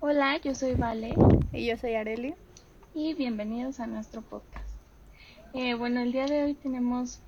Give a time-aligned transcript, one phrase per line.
[0.00, 1.12] Hola, yo soy Vale.
[1.52, 2.32] Y yo soy Areli.
[2.94, 4.70] Y bienvenidos a nuestro podcast.
[5.54, 7.18] Eh, bueno, el día de hoy tenemos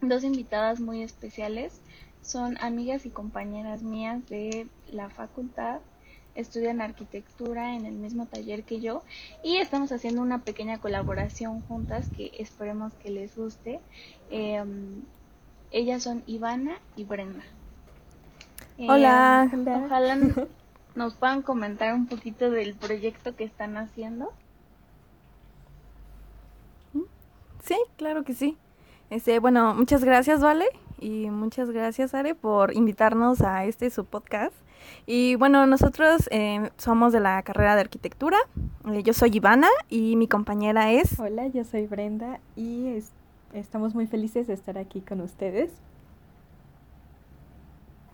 [0.00, 1.80] dos invitadas muy especiales.
[2.22, 5.80] Son amigas y compañeras mías de la facultad.
[6.36, 9.02] Estudian arquitectura en el mismo taller que yo
[9.42, 13.80] y estamos haciendo una pequeña colaboración juntas que esperemos que les guste.
[14.30, 15.02] Em,
[15.72, 17.42] ellas son Ivana y Brenda.
[18.78, 19.50] Hola.
[19.52, 20.18] Em, ojalá
[20.96, 24.32] nos puedan comentar un poquito del proyecto que están haciendo.
[27.62, 28.56] Sí, claro que sí.
[29.10, 30.66] Este, bueno, muchas gracias, Vale,
[30.98, 34.54] y muchas gracias, Are, por invitarnos a este su podcast.
[35.04, 38.38] Y bueno, nosotros eh, somos de la carrera de arquitectura.
[38.92, 41.18] Eh, yo soy Ivana y mi compañera es.
[41.18, 42.98] Hola, yo soy Brenda y
[43.52, 45.72] estamos muy felices de estar aquí con ustedes.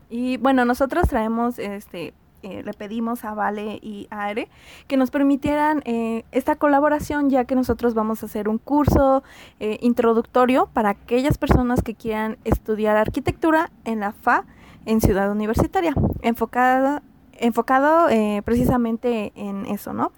[0.08, 2.12] Y bueno, nosotros traemos este
[2.42, 4.48] eh, le pedimos a Vale y a Are
[4.88, 9.22] que nos permitieran eh, esta colaboración ya que nosotros vamos a hacer un curso
[9.60, 14.44] eh, introductorio para aquellas personas que quieran estudiar arquitectura en la FA
[14.86, 17.00] en Ciudad Universitaria, enfocado,
[17.38, 18.08] enfocado
[18.44, 20.10] precisamente en eso, ¿no?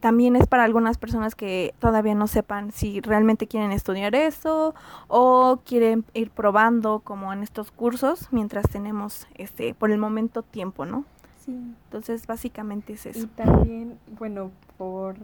[0.00, 4.74] También es para algunas personas que todavía no sepan si realmente quieren estudiar eso
[5.08, 10.86] o quieren ir probando como en estos cursos mientras tenemos este por el momento tiempo,
[10.86, 11.04] ¿no?
[11.44, 11.52] Sí.
[11.52, 13.20] Entonces, básicamente es eso.
[13.20, 15.16] Y también, bueno, por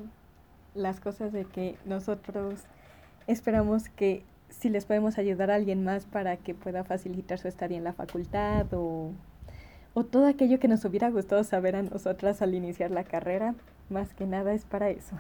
[0.75, 2.65] las cosas de que nosotros
[3.27, 7.79] esperamos que si les podemos ayudar a alguien más para que pueda facilitar su estadía
[7.79, 9.11] en la facultad o,
[9.95, 13.55] o todo aquello que nos hubiera gustado saber a nosotras al iniciar la carrera,
[13.91, 15.17] más que nada es para eso.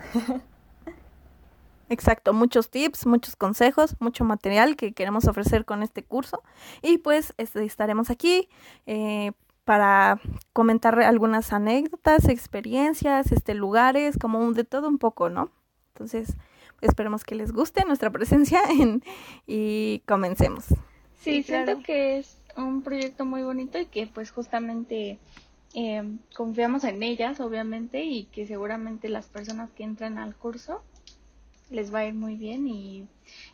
[1.89, 6.42] Exacto, muchos tips, muchos consejos, mucho material que queremos ofrecer con este curso.
[6.83, 8.48] Y pues este, estaremos aquí
[8.86, 9.33] eh,
[9.64, 10.20] para
[10.53, 15.51] comentar algunas anécdotas, experiencias, este, lugares, como de todo un poco, ¿no?
[15.95, 16.36] Entonces,
[16.80, 19.02] esperemos que les guste nuestra presencia en,
[19.46, 20.67] y comencemos.
[21.20, 25.19] Sí, siento que es un proyecto muy bonito y que pues justamente
[25.79, 26.03] eh,
[26.35, 30.83] confiamos en ellas, obviamente, y que seguramente las personas que entran al curso
[31.69, 33.07] les va a ir muy bien y,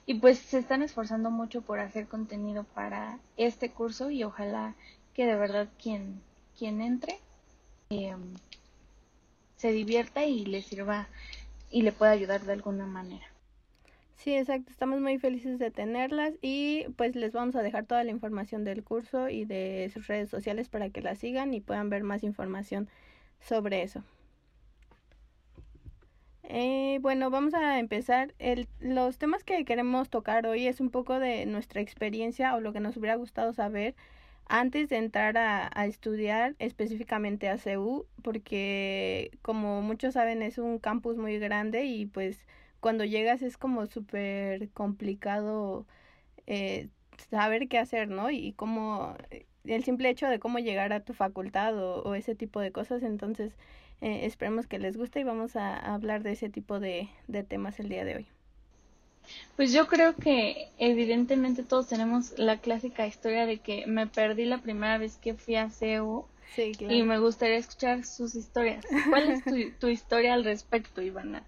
[0.07, 4.77] y pues se están esforzando mucho por hacer contenido para este curso y ojalá
[5.15, 6.23] que de verdad quien,
[6.57, 7.19] quien entre
[7.91, 8.15] eh,
[9.57, 11.09] se divierta y le sirva
[11.73, 13.32] y le pueda ayudar de alguna manera.
[14.15, 14.71] Sí, exacto.
[14.71, 18.85] Estamos muy felices de tenerlas y pues les vamos a dejar toda la información del
[18.85, 22.89] curso y de sus redes sociales para que la sigan y puedan ver más información
[23.41, 24.05] sobre eso.
[26.45, 28.35] Eh, bueno, vamos a empezar.
[28.39, 32.73] El, los temas que queremos tocar hoy es un poco de nuestra experiencia o lo
[32.73, 33.95] que nos hubiera gustado saber
[34.47, 40.79] antes de entrar a, a estudiar específicamente a CEU, porque como muchos saben es un
[40.79, 42.47] campus muy grande y pues
[42.83, 45.87] cuando llegas es como súper complicado
[46.49, 46.89] eh,
[47.31, 48.29] saber qué hacer, ¿no?
[48.31, 49.17] Y cómo,
[49.65, 53.53] el simple hecho de cómo llegar a tu facultad o, ese tipo de cosas, entonces
[54.01, 57.79] eh, esperemos que les guste y vamos a, hablar de ese tipo de, de temas
[57.79, 58.27] el día de hoy.
[59.55, 64.59] Pues yo creo que evidentemente todos tenemos la clásica historia de que me perdí la
[64.59, 66.27] primera vez que fui a CEU
[66.57, 66.95] sí, claro.
[66.95, 68.85] y me gustaría escuchar sus historias.
[69.09, 71.45] ¿Cuál es tu, tu historia al respecto, Ivana?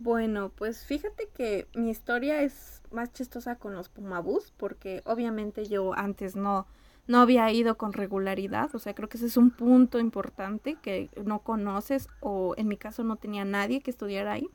[0.00, 5.92] Bueno, pues fíjate que mi historia es más chistosa con los Pumabús, porque obviamente yo
[5.94, 6.66] antes no,
[7.06, 11.10] no había ido con regularidad, o sea, creo que ese es un punto importante que
[11.22, 14.48] no conoces o en mi caso no tenía nadie que estudiara ahí.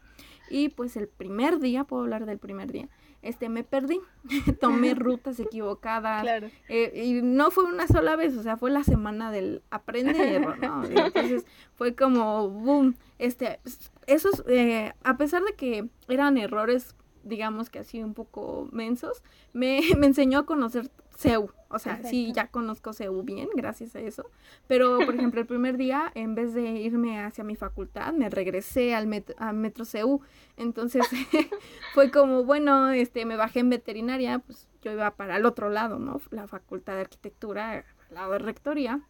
[0.50, 2.90] Y pues el primer día, puedo hablar del primer día,
[3.22, 4.00] este me perdí,
[4.62, 6.24] tomé rutas equivocadas.
[6.24, 6.50] Claro.
[6.70, 10.86] Eh, y no fue una sola vez, o sea, fue la semana del aprende ¿no?
[10.90, 11.46] Entonces
[11.76, 13.60] fue como, boom, este,
[14.08, 19.24] esos, eh, a pesar de que eran errores, digamos que así un poco mensos,
[19.54, 21.50] me, me enseñó a conocer CEU.
[21.70, 24.30] O sea, sí, ya conozco CEU bien, gracias a eso.
[24.68, 28.96] Pero, por ejemplo, el primer día, en vez de irme hacia mi facultad, me regresé
[28.96, 30.22] al a Metro CEU.
[30.58, 31.06] Entonces,
[31.94, 36.00] fue como, bueno, este, me bajé en veterinaria, pues yo iba para el otro lado,
[36.00, 36.22] ¿no?
[36.32, 37.72] La facultad de arquitectura,
[38.10, 39.02] al lado de rectoría,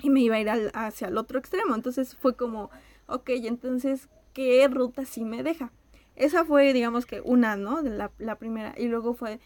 [0.00, 1.74] y me iba a ir hacia el otro extremo.
[1.74, 2.70] Entonces, fue como,
[3.08, 5.72] ok, entonces, ¿qué ruta sí me deja?
[6.14, 7.82] Esa fue, digamos que una, ¿no?
[7.82, 8.74] De la, la primera.
[8.76, 9.40] Y luego fue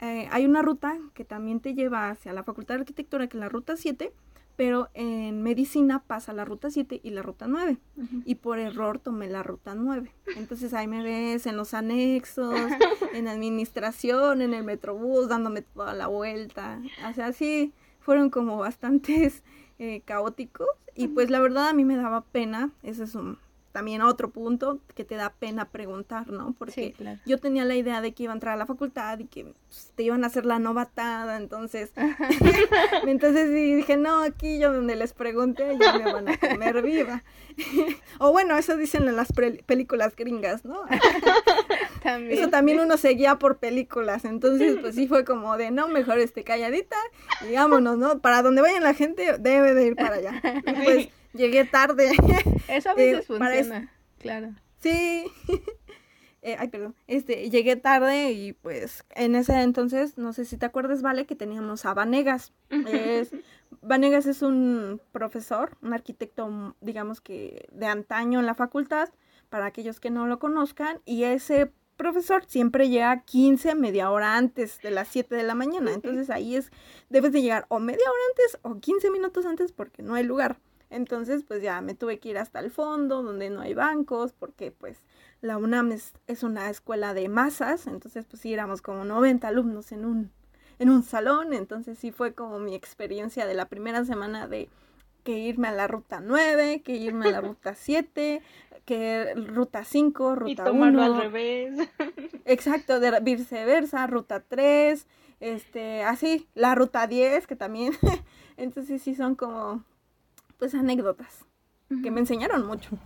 [0.00, 3.40] eh, hay una ruta que también te lleva hacia la Facultad de Arquitectura, que es
[3.40, 4.12] la ruta 7,
[4.54, 7.78] pero en medicina pasa la ruta 7 y la ruta 9.
[8.24, 10.12] Y por error tomé la ruta 9.
[10.36, 12.54] Entonces ahí me ves en los anexos,
[13.14, 16.80] en administración, en el metrobús, dándome toda la vuelta.
[17.10, 19.42] O sea, sí, fueron como bastantes
[19.80, 20.68] eh, caóticos.
[20.94, 23.38] Y pues la verdad a mí me daba pena, ese es un
[23.76, 26.54] también otro punto que te da pena preguntar, ¿no?
[26.58, 26.94] Porque
[27.26, 29.92] yo tenía la idea de que iba a entrar a la facultad y que pues,
[29.94, 31.92] te iban a hacer la novatada, entonces,
[33.06, 37.22] entonces dije, no, aquí yo donde les pregunte, ya me van a comer viva.
[38.18, 39.30] o bueno, eso dicen en las
[39.66, 40.80] películas gringas, ¿no?
[42.30, 46.44] Eso también uno seguía por películas, entonces pues sí fue como de, no, mejor esté
[46.44, 46.96] calladita
[47.46, 48.20] y vámonos, ¿no?
[48.20, 50.40] Para donde vayan la gente debe de ir para allá.
[50.84, 52.10] pues llegué tarde.
[52.68, 54.54] Eso a veces eh, funciona, claro.
[54.80, 55.26] Sí.
[56.42, 56.94] eh, ay, perdón.
[57.06, 61.36] Este, llegué tarde y pues en ese entonces, no sé si te acuerdas, Vale, que
[61.36, 62.52] teníamos a Vanegas.
[62.70, 63.32] Es,
[63.82, 69.10] Vanegas es un profesor, un arquitecto, digamos que de antaño en la facultad,
[69.48, 74.80] para aquellos que no lo conozcan, y ese profesor siempre llega 15, media hora antes
[74.82, 75.92] de las 7 de la mañana.
[75.92, 76.70] Entonces ahí es,
[77.08, 80.58] debes de llegar o media hora antes o 15 minutos antes porque no hay lugar.
[80.90, 84.70] Entonces, pues ya me tuve que ir hasta el fondo, donde no hay bancos, porque
[84.70, 85.02] pues
[85.40, 90.04] la UNAM es, una escuela de masas, entonces pues sí éramos como 90 alumnos en
[90.04, 90.30] un,
[90.78, 94.68] en un salón, entonces sí fue como mi experiencia de la primera semana de
[95.24, 98.42] que irme a la ruta 9, que irme a la ruta 7,
[98.84, 101.88] que ruta 5, ruta y tomarlo al revés.
[102.44, 105.06] Exacto, de viceversa, ruta 3,
[105.40, 107.92] este, así, la ruta 10, que también,
[108.56, 109.84] entonces sí son como
[110.58, 111.46] pues anécdotas
[112.02, 112.98] que me enseñaron mucho.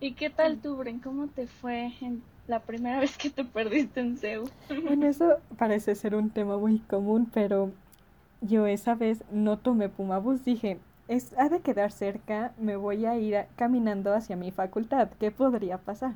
[0.00, 0.98] ¿Y qué tal tú, Bren?
[0.98, 4.50] ¿Cómo te fue en la primera vez que te perdiste en CEU?
[4.68, 7.72] Bueno, eso parece ser un tema muy común, pero
[8.40, 13.16] yo esa vez no tomé Pumabus, dije, es, ha de quedar cerca, me voy a
[13.16, 16.14] ir caminando hacia mi facultad, ¿qué podría pasar?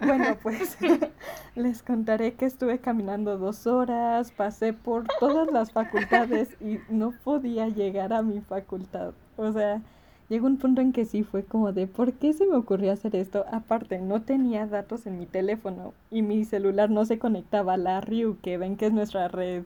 [0.00, 0.78] Bueno, pues
[1.56, 7.68] les contaré que estuve caminando dos horas, pasé por todas las facultades y no podía
[7.68, 9.12] llegar a mi facultad.
[9.36, 9.82] O sea,
[10.28, 13.16] llegó un punto en que sí fue como de, ¿por qué se me ocurrió hacer
[13.16, 13.44] esto?
[13.50, 18.00] Aparte, no tenía datos en mi teléfono y mi celular no se conectaba a la
[18.00, 19.64] RIU, que ven que es nuestra red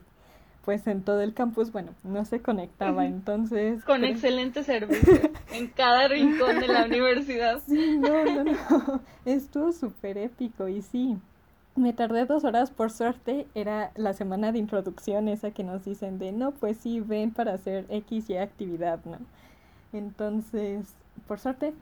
[0.65, 3.85] pues en todo el campus, bueno, no se conectaba, entonces...
[3.85, 7.61] Con excelente servicio en cada rincón de la universidad.
[7.67, 11.19] Sí, no, no, no, estuvo súper épico y sí,
[11.75, 16.19] me tardé dos horas, por suerte, era la semana de introducción esa que nos dicen
[16.19, 19.19] de, no, pues sí, ven para hacer X y actividad, ¿no?
[19.93, 20.95] Entonces,
[21.27, 21.73] por suerte,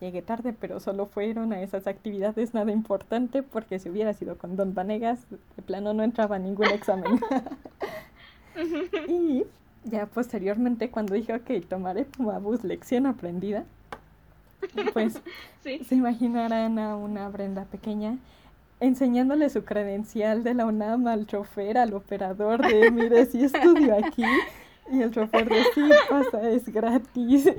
[0.00, 4.56] llegué tarde, pero solo fueron a esas actividades nada importante porque si hubiera sido con
[4.56, 7.20] Don Vanegas, de plano no entraba a ningún examen.
[9.08, 9.44] y
[9.84, 13.64] ya posteriormente cuando dije, ok, tomaré Pumabus lección aprendida,
[14.92, 15.20] pues
[15.62, 18.16] se imaginarán a una Brenda pequeña
[18.80, 24.24] enseñándole su credencial de la UNAM al chofer, al operador de, mire, si estudio aquí.
[24.90, 27.46] Y el chofer de, sí, pasa, es gratis.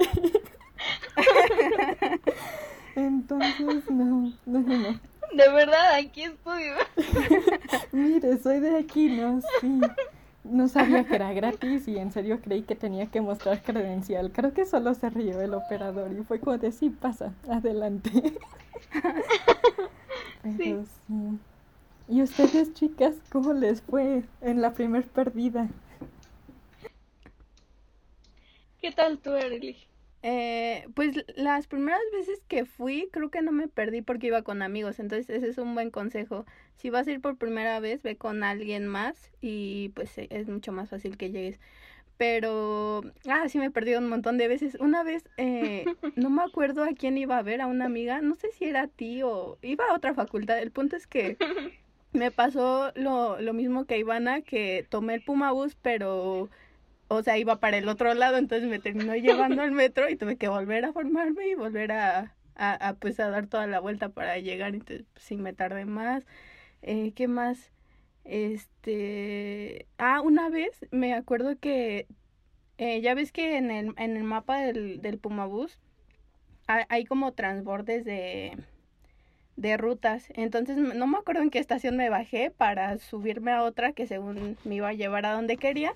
[2.95, 4.99] Entonces, no, no, no.
[5.33, 6.73] De verdad, aquí estudio.
[7.93, 9.79] mire, soy de aquí, no, sí
[10.43, 14.31] no sabía que era gratis y en serio creí que tenía que mostrar credencial.
[14.31, 18.11] Creo que solo se rió el operador y fue como de sí, pasa, adelante.
[20.57, 20.77] sí.
[22.07, 25.69] ¿Y ustedes, chicas, cómo les fue en la primer perdida?
[28.81, 29.77] ¿Qué tal tú, Erly?
[30.25, 34.61] Eh, pues las primeras veces que fui, creo que no me perdí porque iba con
[34.61, 36.45] amigos, entonces ese es un buen consejo.
[36.77, 40.47] Si vas a ir por primera vez, ve con alguien más y pues e, es
[40.47, 41.59] mucho más fácil que llegues.
[42.17, 44.77] Pero, ah, sí me perdí un montón de veces.
[44.79, 45.83] Una vez, eh,
[46.15, 48.83] no me acuerdo a quién iba a ver, a una amiga, no sé si era
[48.83, 50.59] a ti o iba a otra facultad.
[50.59, 51.37] El punto es que
[52.13, 56.49] me pasó lo, lo mismo que a Ivana, que tomé el Pumabus, pero
[57.07, 60.37] o sea, iba para el otro lado, entonces me terminó llevando al metro y tuve
[60.37, 64.37] que volver a formarme y volver a, a, pues a dar toda la vuelta para
[64.39, 66.25] llegar, entonces pues, me tardé más.
[66.81, 67.71] Eh, ¿Qué más?
[68.25, 72.07] Este, ah, una vez me acuerdo que
[72.77, 75.77] eh, ya ves que en el, en el mapa del, del Pumabús
[76.67, 78.57] hay, hay como transbordes de,
[79.55, 80.27] de rutas.
[80.35, 84.57] Entonces no me acuerdo en qué estación me bajé para subirme a otra que según
[84.63, 85.93] me iba a llevar a donde quería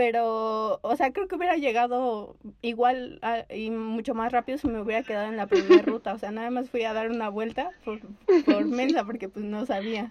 [0.00, 5.02] pero, o sea, creo que hubiera llegado igual y mucho más rápido si me hubiera
[5.02, 6.14] quedado en la primera ruta.
[6.14, 8.00] O sea, nada más fui a dar una vuelta por,
[8.46, 10.10] por mensa porque pues no sabía.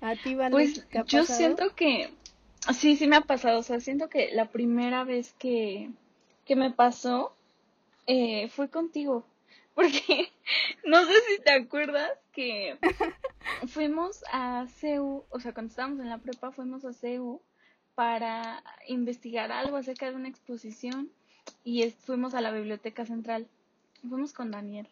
[0.00, 2.12] ¿A ti, Pues yo siento que,
[2.72, 3.58] sí, sí me ha pasado.
[3.58, 5.90] O sea, siento que la primera vez que,
[6.44, 7.34] que me pasó
[8.06, 9.24] eh, fue contigo.
[9.78, 10.32] Porque
[10.84, 12.76] no sé si te acuerdas que
[13.68, 17.40] fuimos a CEU, o sea, cuando estábamos en la prepa fuimos a CEU
[17.94, 21.12] para investigar algo acerca de una exposición
[21.62, 23.46] y fuimos a la biblioteca central.
[24.08, 24.88] Fuimos con Daniel.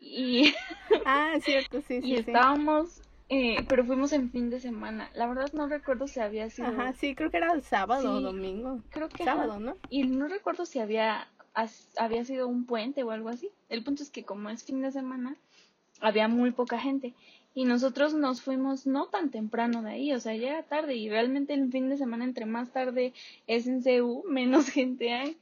[0.00, 0.52] Y,
[1.06, 2.14] Ah, cierto, sí, y sí, sí.
[2.18, 5.10] estábamos, eh, pero fuimos en fin de semana.
[5.14, 8.20] La verdad no recuerdo si había sido, Ajá, sí, creo que era el sábado o
[8.20, 8.82] domingo.
[8.90, 9.22] creo que.
[9.22, 9.76] Sábado, ¿no?
[9.90, 11.28] Y no recuerdo si había,
[11.96, 13.50] había sido un puente o algo así.
[13.68, 15.36] El punto es que como es fin de semana,
[16.00, 17.14] había muy poca gente.
[17.54, 20.94] Y nosotros nos fuimos no tan temprano de ahí, o sea, ya era tarde.
[20.94, 23.12] Y realmente el fin de semana, entre más tarde
[23.46, 25.36] es en CU, menos gente hay.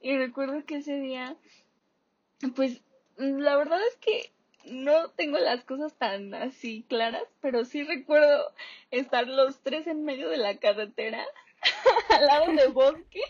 [0.00, 1.36] Y recuerdo que ese día,
[2.54, 2.80] pues,
[3.16, 4.30] la verdad es que
[4.70, 8.52] no tengo las cosas tan así claras, pero sí recuerdo
[8.90, 11.24] estar los tres en medio de la carretera,
[12.10, 13.20] al lado de bosque,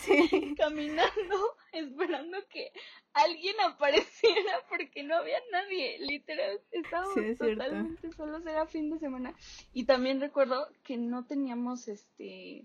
[0.00, 0.54] Sí.
[0.58, 2.72] caminando, esperando que
[3.12, 7.62] alguien apareciera porque no había nadie, literal, estábamos Sí, es cierto.
[7.64, 9.34] totalmente solos, era fin de semana.
[9.72, 12.64] Y también recuerdo que no teníamos este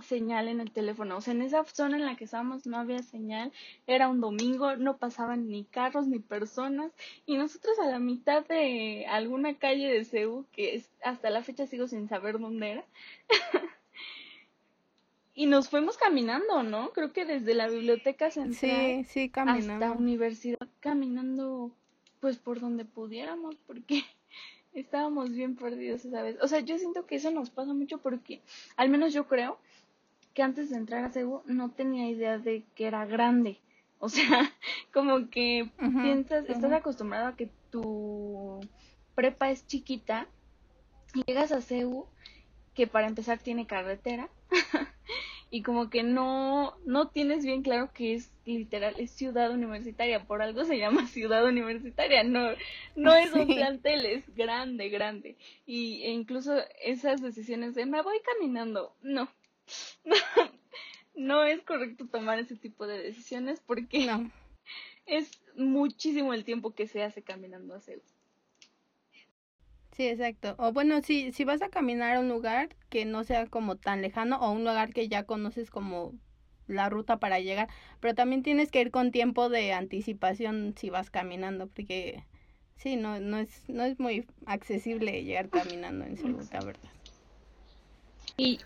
[0.00, 3.02] señal en el teléfono, o sea, en esa zona en la que estábamos no había
[3.02, 3.52] señal,
[3.88, 6.92] era un domingo, no pasaban ni carros ni personas,
[7.26, 11.66] y nosotros a la mitad de alguna calle de Ceú, que es, hasta la fecha
[11.66, 12.84] sigo sin saber dónde era,
[15.38, 16.90] y nos fuimos caminando, ¿no?
[16.90, 21.70] Creo que desde la biblioteca central Sí, sí, hasta universidad caminando
[22.18, 24.02] pues por donde pudiéramos porque
[24.74, 26.38] estábamos bien perdidos esa vez.
[26.42, 28.42] O sea, yo siento que eso nos pasa mucho porque
[28.76, 29.60] al menos yo creo
[30.34, 33.60] que antes de entrar a CEU no tenía idea de que era grande.
[34.00, 34.52] O sea,
[34.92, 35.70] como que
[36.02, 38.58] piensas, estás acostumbrado a que tu
[39.14, 40.26] prepa es chiquita
[41.14, 42.06] y llegas a CEU
[42.74, 44.28] que para empezar tiene carretera
[45.50, 50.42] y como que no no tienes bien claro que es literal es ciudad universitaria por
[50.42, 52.50] algo se llama ciudad universitaria no
[52.96, 53.54] no es un Sí.
[53.54, 55.36] plantel es grande grande
[55.66, 59.28] y e incluso esas decisiones de me voy caminando no
[60.04, 60.16] no,
[61.14, 64.30] no es correcto tomar ese tipo de decisiones porque No.
[65.06, 68.02] es muchísimo el tiempo que se hace caminando a Seúl.
[69.98, 70.54] Sí, exacto.
[70.58, 74.00] O bueno, si, si vas a caminar a un lugar que no sea como tan
[74.00, 76.14] lejano o un lugar que ya conoces como
[76.68, 81.10] la ruta para llegar, pero también tienes que ir con tiempo de anticipación si vas
[81.10, 82.22] caminando, porque
[82.76, 86.90] sí, no, no es, no es muy accesible llegar caminando en Seúl, la verdad.
[88.36, 88.60] Y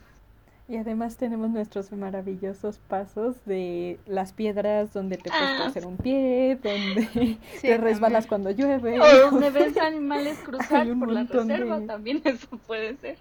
[0.68, 5.58] Y además tenemos nuestros maravillosos pasos de las piedras donde te puedes Ah.
[5.64, 7.08] torcer un pie, donde
[7.60, 8.56] Sí, te resbalas también.
[8.56, 9.00] cuando llueve.
[9.00, 13.18] o donde ves animales cruzar por la de- reserva, también eso puede ser.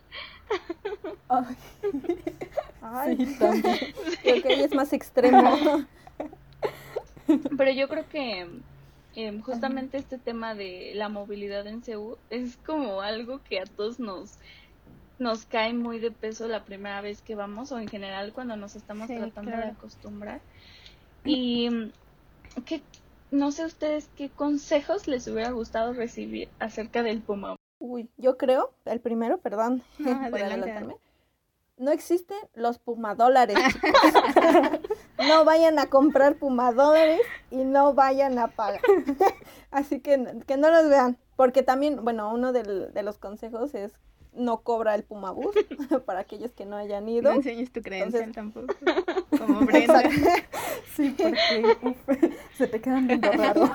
[1.29, 1.55] Ay,
[2.81, 3.77] Ay, sí, también.
[4.21, 5.85] creo que ahí es más extremo.
[7.57, 8.47] Pero yo creo que
[9.15, 13.99] em, justamente este tema de la movilidad en Seúl es como algo que a todos
[13.99, 14.37] nos
[15.21, 18.75] nos cae muy de peso la primera vez que vamos o en general cuando nos
[18.75, 20.41] estamos Sí, tratando de acostumbrar.
[21.23, 21.69] Y
[22.65, 22.81] que
[23.29, 27.55] no sé ustedes qué consejos les hubiera gustado recibir acerca del Puma.
[27.79, 30.95] Uy, yo creo, el primero, perdón No, por adelantarme.
[31.77, 33.57] No existen los pumadólares,
[35.17, 38.81] no vayan a comprar pumadólares y no vayan a pagar.
[39.71, 41.17] Así que, que no los vean.
[41.35, 43.93] Porque también, bueno, uno del- de los consejos es
[44.33, 45.53] no cobra el Pumabús
[46.05, 47.31] para aquellos que no hayan No ido.
[47.31, 49.25] enseñes tu credencial Entonces- tampoco.
[49.37, 50.03] Como Brenda.
[50.95, 53.69] Sí, porque uf, se te quedan viendo raro.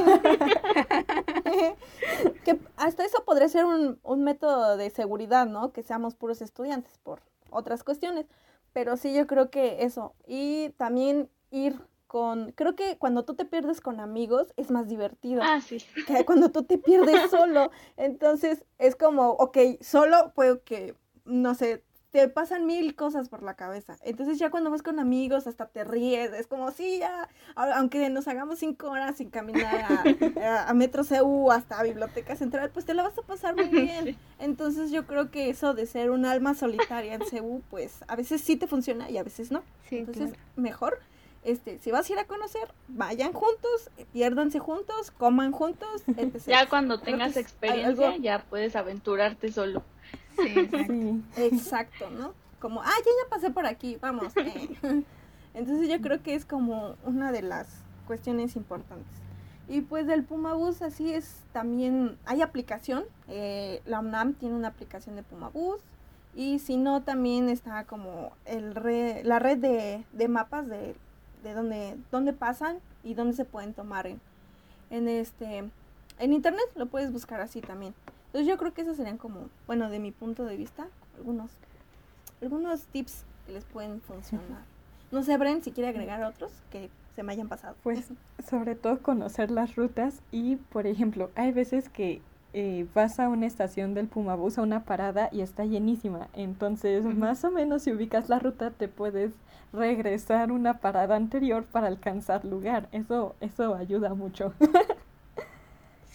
[2.44, 5.72] que hasta eso podría ser un, un método de seguridad, ¿no?
[5.72, 7.20] Que seamos puros estudiantes por
[7.50, 8.26] otras cuestiones.
[8.72, 10.14] Pero sí, yo creo que eso.
[10.26, 12.52] Y también ir con...
[12.52, 15.78] Creo que cuando tú te pierdes con amigos es más divertido Ah, sí.
[16.06, 17.70] que cuando tú te pierdes solo.
[17.96, 20.94] Entonces es como, ok, solo puedo que,
[21.24, 21.82] no sé,
[22.16, 23.98] te pasan mil cosas por la cabeza.
[24.02, 28.26] Entonces ya cuando vas con amigos hasta te ríes, es como, sí, ya, aunque nos
[28.26, 30.04] hagamos cinco horas sin caminar a,
[30.70, 34.16] a, Metro CU hasta Biblioteca Central, pues te la vas a pasar muy bien.
[34.38, 38.40] Entonces yo creo que eso de ser un alma solitaria en CU, pues a veces
[38.40, 39.62] sí te funciona y a veces no.
[39.90, 40.42] Sí, Entonces, claro.
[40.56, 40.98] mejor,
[41.46, 46.36] este, si vas a ir a conocer, vayan juntos, piérdanse juntos, coman juntos, etc.
[46.46, 49.82] Ya cuando tengas experiencia algo- ya puedes aventurarte solo.
[50.36, 50.92] Sí, exacto.
[50.92, 51.22] Sí.
[51.42, 52.34] Exacto, ¿no?
[52.60, 54.36] Como, ah, ya, ya pasé por aquí, vamos.
[54.36, 54.68] eh.
[55.54, 57.68] Entonces yo creo que es como una de las
[58.06, 59.06] cuestiones importantes.
[59.68, 65.16] Y pues del Pumabús así es también, hay aplicación, eh, la UNAM tiene una aplicación
[65.16, 65.80] de Pumabús
[66.36, 70.94] y si no también está como el re- la red de, de mapas de,
[71.42, 74.20] de donde, dónde pasan y dónde se pueden tomar en,
[74.90, 75.70] en este
[76.18, 77.94] en internet lo puedes buscar así también.
[78.26, 81.50] Entonces yo creo que esos serían como, bueno, de mi punto de vista, algunos
[82.42, 84.46] algunos tips que les pueden funcionar.
[85.12, 87.76] No sé, Bren, si quiere agregar otros que se me hayan pasado.
[87.84, 88.08] Pues
[88.50, 92.20] sobre todo conocer las rutas y, por ejemplo, hay veces que
[92.52, 96.26] eh, vas a una estación del Pumabús a una parada y está llenísima.
[96.32, 99.32] Entonces, más o menos si ubicas la ruta, te puedes
[99.72, 102.88] regresar una parada anterior para alcanzar lugar.
[102.92, 104.54] Eso, eso ayuda mucho.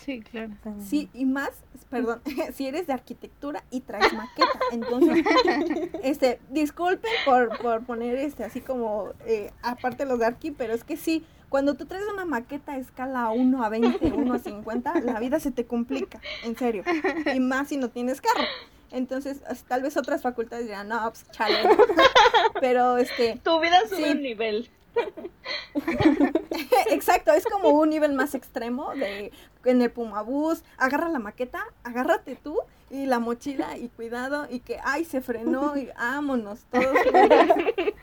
[0.06, 0.54] Sí, claro.
[0.84, 1.52] Sí, y más,
[1.90, 2.22] perdón,
[2.54, 4.60] si eres de arquitectura y traes maqueta.
[4.72, 5.24] Entonces,
[6.04, 10.84] este, disculpen por, por poner este así como eh, aparte los de arqui, pero es
[10.84, 15.02] que sí, cuando tú traes una maqueta a escala 1 a 20, 1 a 50,
[15.02, 16.84] la vida se te complica, en serio.
[17.36, 18.46] Y más si no tienes carro.
[18.92, 21.58] Entonces, tal vez otras facultades dirán, no, pues chale.
[22.60, 23.40] Pero este.
[23.44, 24.70] Tu vida sube un nivel.
[26.90, 29.32] Exacto, es como un nivel más extremo de
[29.66, 32.58] en el Pumabús, agarra la maqueta, agárrate tú
[32.90, 36.86] y la mochila y cuidado y que ay se frenó y vámonos todos.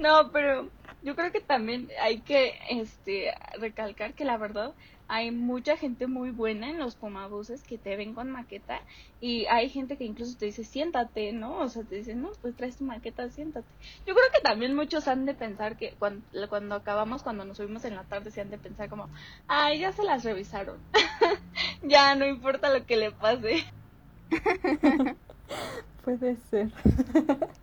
[0.00, 0.68] no, pero
[1.02, 4.74] yo creo que también hay que este recalcar que la verdad
[5.08, 8.80] hay mucha gente muy buena en los pomabuses que te ven con maqueta
[9.20, 11.58] y hay gente que incluso te dice siéntate, ¿no?
[11.58, 13.66] O sea, te dicen, no, pues traes tu maqueta, siéntate.
[14.06, 17.84] Yo creo que también muchos han de pensar que cuando, cuando acabamos, cuando nos subimos
[17.84, 19.08] en la tarde, se han de pensar como,
[19.46, 20.78] ay, ya se las revisaron.
[21.82, 23.64] ya no importa lo que le pase.
[26.04, 26.70] Puede ser.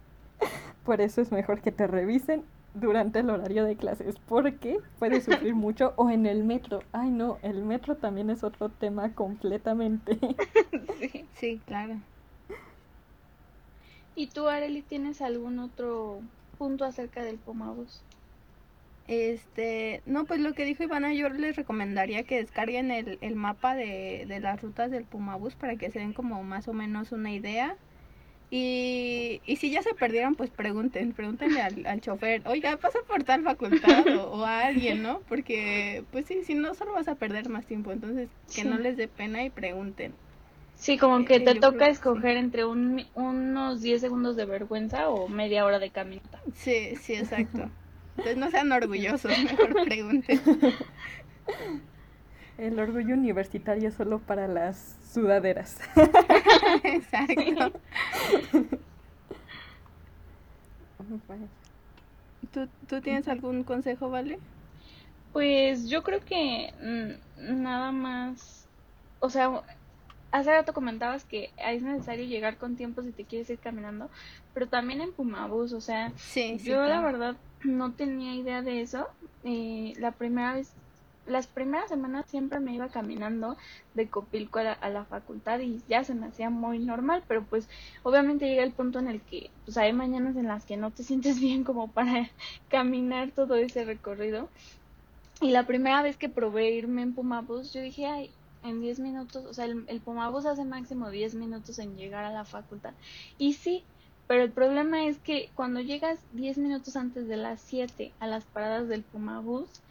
[0.85, 2.43] Por eso es mejor que te revisen
[2.73, 6.83] durante el horario de clases porque puedes sufrir mucho o en el metro.
[6.91, 10.17] Ay, no, el metro también es otro tema completamente.
[10.99, 11.97] sí, sí, claro.
[14.15, 16.19] ¿Y tú, Areli, tienes algún otro
[16.57, 18.01] punto acerca del Pomabus?
[19.07, 23.75] Este, no, pues lo que dijo Ivana, yo les recomendaría que descarguen el, el mapa
[23.75, 27.31] de, de las rutas del Pumabus para que se den como más o menos una
[27.31, 27.75] idea
[28.53, 33.23] y, y si ya se perdieron, pues pregunten, pregúntenle al, al chofer, oiga, pasa por
[33.23, 35.21] tal facultad o, a alguien, ¿no?
[35.29, 38.97] Porque, pues sí, si no, solo vas a perder más tiempo, entonces que no les
[38.97, 40.13] dé pena y pregunten.
[40.75, 45.63] Sí, como que te toca escoger entre un, unos 10 segundos de vergüenza o media
[45.63, 46.41] hora de caminata.
[46.53, 47.69] Sí, sí, exacto.
[48.17, 50.41] Entonces no sean orgullosos, mejor pregunten.
[52.61, 55.79] El orgullo universitario solo para las sudaderas.
[56.83, 57.79] Exacto.
[62.53, 64.37] ¿Tú, ¿Tú tienes algún consejo, Vale?
[65.33, 68.67] Pues yo creo que mm, nada más,
[69.21, 69.63] o sea,
[70.31, 74.07] hace rato comentabas que es necesario llegar con tiempo si te quieres ir caminando,
[74.53, 76.13] pero también en Pumabus, o sea,
[76.63, 79.07] yo la verdad no tenía idea de eso.
[79.45, 80.75] Eh, la primera vez
[81.25, 83.57] las primeras semanas siempre me iba caminando
[83.93, 87.67] de Copilco a la, facultad y ya se me hacía muy normal, pero pues
[88.03, 91.03] obviamente llega el punto en el que pues hay mañanas en las que no te
[91.03, 92.29] sientes bien como para
[92.69, 94.49] caminar todo ese recorrido.
[95.41, 98.29] Y la primera vez que probé irme en Pumabus, yo dije, ay,
[98.63, 102.31] en 10 minutos, o sea, el, el Pumabus hace máximo 10 minutos en llegar a
[102.31, 102.93] la facultad.
[103.39, 103.83] Y sí,
[104.27, 108.45] pero el problema es que cuando llegas 10 minutos antes de las 7 a las
[108.45, 109.81] paradas del Pumabus,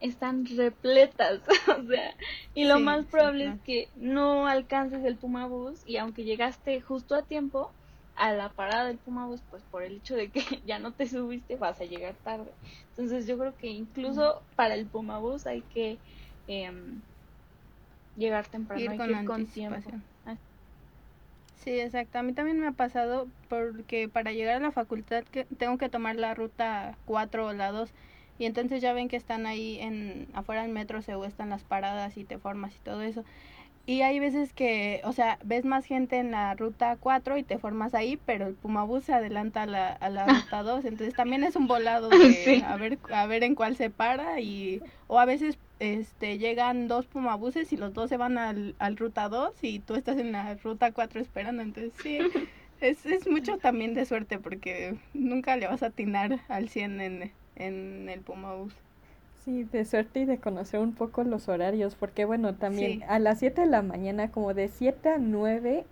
[0.00, 1.40] están repletas,
[1.78, 2.14] o sea,
[2.54, 7.14] y lo más probable es que no alcances el Puma Bus y aunque llegaste justo
[7.14, 7.70] a tiempo
[8.14, 11.06] a la parada del Puma Bus, pues por el hecho de que ya no te
[11.06, 12.50] subiste vas a llegar tarde.
[12.90, 15.98] Entonces yo creo que incluso para el Puma Bus hay que
[16.46, 17.00] em,
[18.16, 19.90] llegar temprano, ir con, con tiempo.
[20.26, 20.36] Ah.
[21.56, 22.18] Sí, exacto.
[22.18, 25.88] A mí también me ha pasado porque para llegar a la facultad que tengo que
[25.88, 27.92] tomar la ruta 4 o la 2
[28.38, 32.16] y entonces ya ven que están ahí en afuera del metro se están las paradas
[32.16, 33.24] y te formas y todo eso.
[33.88, 37.56] Y hay veces que, o sea, ves más gente en la ruta 4 y te
[37.56, 41.42] formas ahí, pero el Pumabús se adelanta a la, a la ruta 2, entonces también
[41.42, 45.24] es un volado de a ver a ver en cuál se para y o a
[45.24, 49.78] veces este llegan dos Pumabuses y los dos se van al, al ruta 2 y
[49.78, 52.18] tú estás en la ruta 4 esperando, entonces sí.
[52.80, 57.32] Es, es mucho también de suerte porque nunca le vas a atinar al 100 en,
[57.58, 58.74] en el Pumabus.
[59.44, 63.38] Sí, de suerte y de conocer un poco los horarios, porque bueno, también a las
[63.38, 65.84] 7 de la mañana, como de 7 a 9,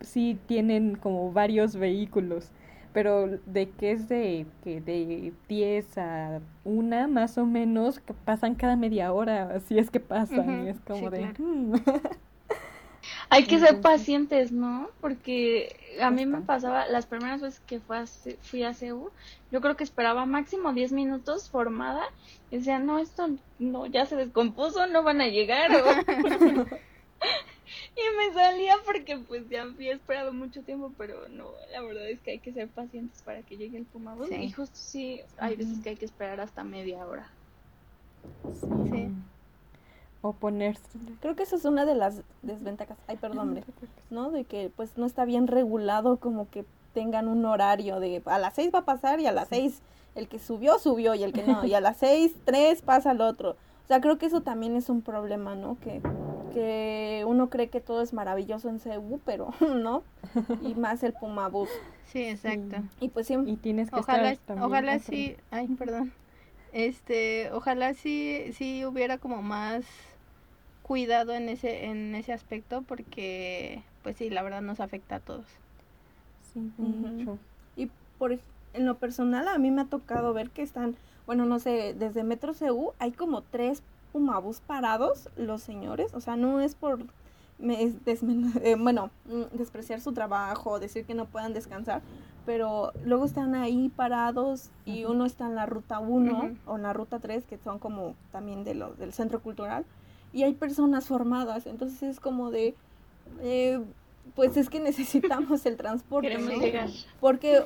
[0.00, 2.50] sí tienen como varios vehículos,
[2.92, 8.54] pero de que es de, que de 10 a 1 más o menos, que pasan
[8.54, 11.26] cada media hora, así es que pasan, y es como de...
[11.38, 11.74] Hmm".
[13.30, 14.88] Hay que ser pacientes, ¿no?
[15.00, 18.04] Porque a mí me pasaba, las primeras veces que fui a,
[18.40, 19.10] fui a CEU,
[19.50, 22.04] yo creo que esperaba máximo 10 minutos formada
[22.50, 25.70] y decía, no, esto no, ya se descompuso, no van a llegar.
[27.96, 32.20] Y me salía porque pues ya había esperado mucho tiempo, pero no, la verdad es
[32.20, 34.28] que hay que ser pacientes para que llegue el Bus.
[34.28, 34.34] Sí.
[34.34, 37.30] Y justo sí, hay veces que hay que esperar hasta media hora.
[38.52, 39.08] Sí.
[39.08, 39.33] O
[40.32, 40.82] ponerse.
[41.20, 42.96] Creo que esa es una de las desventajas.
[43.06, 43.60] Ay, perdón.
[44.10, 44.30] ¿no?
[44.30, 48.54] De que pues no está bien regulado como que tengan un horario de a las
[48.54, 49.82] seis va a pasar y a las seis
[50.14, 53.20] el que subió, subió y el que no, y a las seis, tres pasa el
[53.20, 53.56] otro.
[53.84, 55.76] O sea, creo que eso también es un problema, ¿no?
[55.80, 56.00] Que,
[56.54, 60.02] que uno cree que todo es maravilloso en CEU, pero no.
[60.62, 61.68] Y más el Puma Bus.
[62.06, 62.76] Sí, exacto.
[63.00, 63.52] Y pues siempre...
[63.52, 64.66] Y tienes que Ojalá, estar también.
[64.66, 66.12] ojalá sí, ay, perdón.
[66.72, 69.84] Este, ojalá sí, sí hubiera como más
[70.84, 75.46] cuidado en ese, en ese aspecto porque, pues sí, la verdad nos afecta a todos.
[76.52, 77.38] Sí, mucho.
[77.74, 78.38] Y por
[78.74, 80.94] en lo personal a mí me ha tocado ver que están,
[81.26, 86.36] bueno, no sé, desde Metro CU hay como tres Pumabús parados, los señores, o sea,
[86.36, 87.00] no es por
[87.58, 87.94] me- es
[88.62, 92.02] eh, bueno, mm, despreciar su trabajo, decir que no puedan descansar,
[92.44, 96.56] pero luego están ahí parados y uno está en la ruta 1 Ujú.
[96.66, 99.84] o en la ruta 3, que son como también de lo, del centro cultural,
[100.34, 102.74] y hay personas formadas, entonces es como de,
[103.40, 103.80] eh,
[104.34, 106.28] pues es que necesitamos el transporte.
[106.28, 106.60] Queremos ¿no?
[106.60, 106.90] llegar.
[107.20, 107.62] Porque,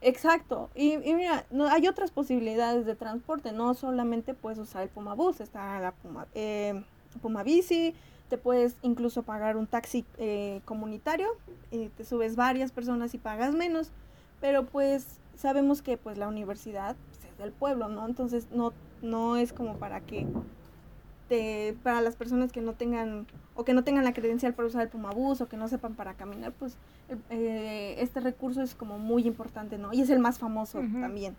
[0.00, 4.88] exacto, y, y mira, no, hay otras posibilidades de transporte, no solamente puedes usar el
[4.88, 6.82] Puma Bus, está la Puma, eh,
[7.22, 7.94] Puma Bici,
[8.28, 11.28] te puedes incluso pagar un taxi eh, comunitario,
[11.70, 13.90] te subes varias personas y pagas menos,
[14.40, 18.04] pero pues sabemos que pues la universidad pues, es del pueblo, ¿no?
[18.06, 18.72] Entonces no,
[19.02, 20.26] no es como para que
[21.28, 24.82] te, para las personas que no tengan o que no tengan la credencial para usar
[24.82, 26.76] el Pumabús o que no sepan para caminar, pues
[27.08, 29.92] el- eh, este recurso es como muy importante, ¿no?
[29.92, 31.34] Y es el más famoso también.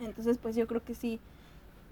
[0.00, 1.18] Entonces, pues yo creo que sí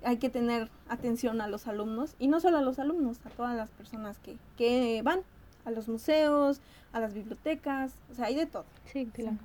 [0.04, 3.56] hay que tener atención a los alumnos y no solo a los alumnos, a todas
[3.56, 5.20] las personas que, que van
[5.64, 6.60] a los museos,
[6.92, 8.64] a las bibliotecas, o sea, hay de todo.
[8.92, 9.36] Sí, claro.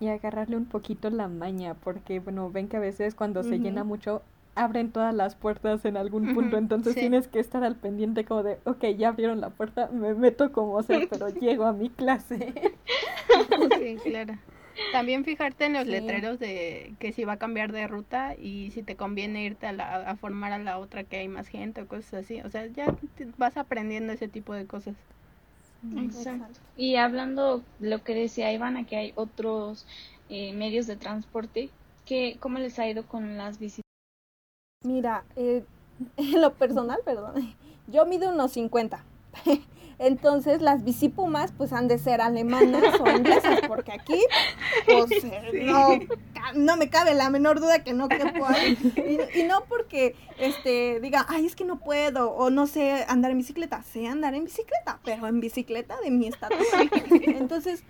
[0.00, 3.84] Y agarrarle un poquito la maña, porque, bueno, ven que a veces cuando se llena
[3.84, 4.22] mucho,
[4.54, 7.00] abren todas las puertas en algún punto, entonces sí.
[7.00, 10.82] tienes que estar al pendiente como de, ok, ya abrieron la puerta, me meto como
[10.82, 12.52] sea, pero llego a mi clase.
[13.78, 14.34] Sí, claro.
[14.92, 15.90] También fijarte en los Sí.
[15.90, 19.72] letreros de que si va a cambiar de ruta y si te conviene irte a,
[19.72, 22.40] la, a formar a la otra que hay más gente o cosas así.
[22.40, 22.86] O sea, ya
[23.16, 24.94] te vas aprendiendo ese tipo de cosas.
[25.96, 26.58] Exacto.
[26.76, 29.86] Y hablando lo que decía Ivana, que hay otros
[30.28, 31.70] eh, medios de transporte,
[32.06, 33.84] que, ¿cómo les ha ido con las visitas?
[34.82, 35.62] Mira, eh,
[36.16, 37.54] en lo personal, perdón,
[37.86, 39.04] yo mido unos 50.
[39.98, 44.18] Entonces las bicipumas pues han de ser alemanas o inglesas, porque aquí
[44.86, 45.88] pues eh, no,
[46.54, 48.78] no me cabe la menor duda que no quepo ahí.
[48.96, 53.32] Y, y no porque este diga, ay, es que no puedo, o no sé andar
[53.32, 56.66] en bicicleta, sé andar en bicicleta, pero en bicicleta de mi estatus.
[57.26, 57.84] Entonces,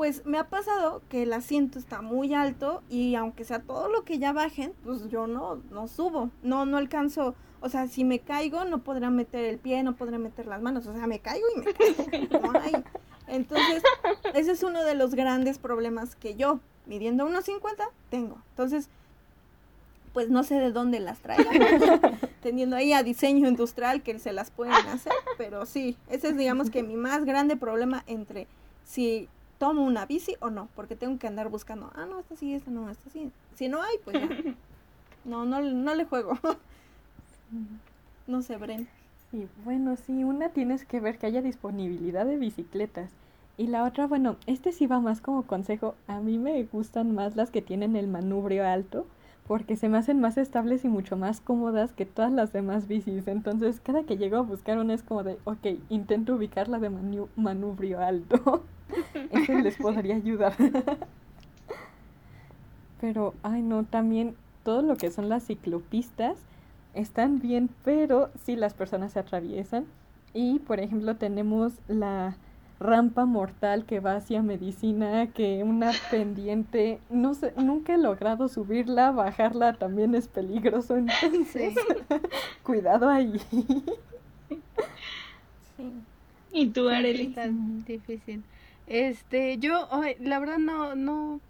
[0.00, 4.02] pues me ha pasado que el asiento está muy alto y aunque sea todo lo
[4.02, 8.18] que ya bajen, pues yo no, no subo, no, no alcanzo, o sea, si me
[8.18, 11.44] caigo no podré meter el pie, no podré meter las manos, o sea, me caigo
[11.54, 12.82] y me caigo.
[13.28, 13.82] Entonces,
[14.32, 18.38] ese es uno de los grandes problemas que yo, midiendo unos 50, tengo.
[18.52, 18.88] Entonces,
[20.14, 22.00] pues no sé de dónde las traigan,
[22.42, 26.70] teniendo ahí a diseño industrial que se las pueden hacer, pero sí, ese es digamos
[26.70, 28.46] que mi más grande problema entre
[28.82, 29.28] si
[29.60, 32.70] tomo una bici o no, porque tengo que andar buscando, ah, no, esta sí, esta
[32.70, 33.30] no, esta sí.
[33.54, 34.28] Si no hay, pues ya.
[35.22, 36.32] No, no, no le juego.
[38.26, 38.88] No sé, Bren.
[39.30, 43.10] Sí, bueno, sí, una tienes que ver que haya disponibilidad de bicicletas.
[43.58, 45.94] Y la otra, bueno, este sí va más como consejo.
[46.06, 49.04] A mí me gustan más las que tienen el manubrio alto,
[49.50, 53.26] porque se me hacen más estables y mucho más cómodas que todas las demás bicis.
[53.26, 57.26] Entonces, cada que llego a buscar una es como de, ok, intento ubicarla de manu-
[57.34, 58.62] manubrio alto.
[59.32, 60.54] Eso les podría ayudar.
[63.00, 66.36] Pero, ay no, también todo lo que son las ciclopistas
[66.94, 69.84] están bien, pero si las personas se atraviesan.
[70.32, 72.36] Y, por ejemplo, tenemos la
[72.80, 79.12] rampa mortal que va hacia medicina, que una pendiente, no sé, nunca he logrado subirla,
[79.12, 81.74] bajarla también es peligroso, entonces
[82.62, 83.40] cuidado ahí.
[86.52, 87.26] ¿Y tú, Sí, Arely?
[87.26, 87.48] Está
[87.86, 88.42] difícil.
[88.86, 89.88] Este, yo,
[90.18, 91.40] la verdad no, no,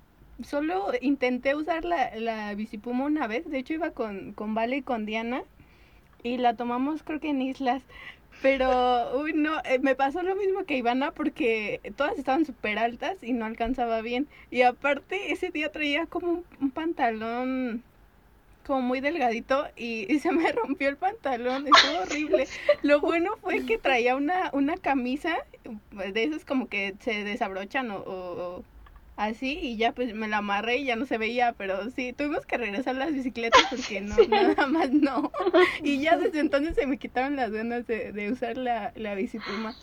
[0.43, 4.83] solo intenté usar la, la bicipuma una vez, de hecho iba con, con Vale y
[4.83, 5.43] con Diana,
[6.23, 7.83] y la tomamos creo que en islas,
[8.43, 13.17] pero, uy, no, eh, me pasó lo mismo que Ivana porque todas estaban súper altas
[13.23, 17.85] y no alcanzaba bien, y aparte ese día traía como un, pantalón
[18.65, 22.47] como muy delgadito y, se me rompió el pantalón, estuvo horrible.
[22.83, 25.37] Lo bueno fue que traía una, una camisa
[25.93, 28.65] de esas como que se desabrochan o- o
[29.21, 32.47] así y ya pues me la amarré y ya no se veía, pero sí, tuvimos
[32.47, 35.31] que regresar las bicicletas porque no, nada más no.
[35.85, 39.75] Y ya desde entonces se me quitaron las ganas de, de usar la, la bicipuma.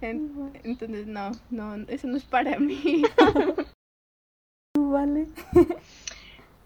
[0.00, 3.02] En- entonces no, no, eso no es para mí.
[4.74, 5.26] ¿Tú, vale?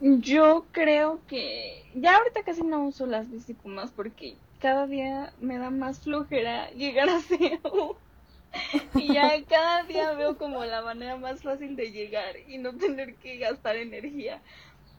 [0.01, 5.71] Yo creo que ya ahorita casi no uso las bicipumas porque cada día me da
[5.71, 7.97] más flojera llegar a CEU.
[8.95, 13.17] Y ya cada día veo como la manera más fácil de llegar y no tener
[13.17, 14.43] que gastar energía.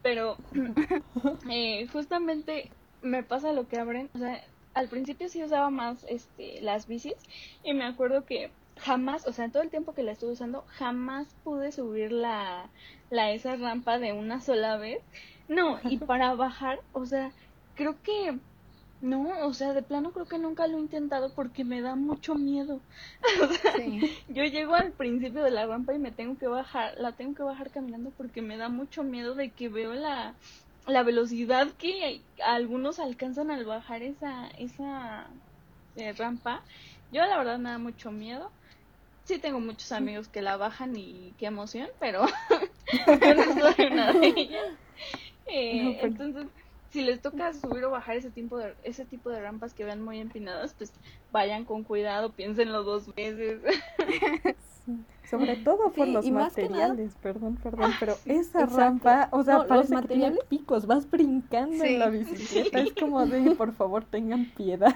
[0.01, 0.37] Pero
[1.49, 4.41] eh, justamente me pasa lo que abren, o sea,
[4.73, 7.15] al principio sí usaba más este las bicis
[7.63, 10.65] y me acuerdo que jamás, o sea, en todo el tiempo que la estuve usando,
[10.67, 12.69] jamás pude subir la,
[13.09, 15.01] la esa rampa de una sola vez.
[15.47, 17.31] No, y para bajar, o sea,
[17.75, 18.39] creo que
[19.01, 22.35] no, o sea, de plano creo que nunca lo he intentado porque me da mucho
[22.35, 22.85] miedo.
[23.75, 24.01] Sí.
[24.27, 27.43] Yo llego al principio de la rampa y me tengo que bajar, la tengo que
[27.43, 30.37] bajar caminando porque me da mucho miedo de que veo la,
[30.85, 35.29] la velocidad que algunos alcanzan al bajar esa, esa
[35.95, 36.65] eh, rampa.
[37.11, 38.51] Yo la verdad me da mucho miedo.
[39.23, 42.25] Sí tengo muchos amigos que la bajan y qué emoción, pero
[43.21, 44.65] yo no soy una de ellas.
[45.51, 46.47] Eh, No, pero- Entonces,
[46.91, 50.01] si les toca subir o bajar ese tipo de ese tipo de rampas que vean
[50.01, 50.91] muy empinadas, pues
[51.31, 53.61] vayan con cuidado, piénsenlo dos veces.
[55.29, 58.77] Sobre todo por Sí, los nada- materiales, perdón, perdón, pero esa exacto.
[58.77, 61.93] rampa, o sea, No, los parece que tiene materiales- picos, vas brincando Sí.
[61.93, 64.95] en la bicicleta, es como de, por favor, tengan piedad.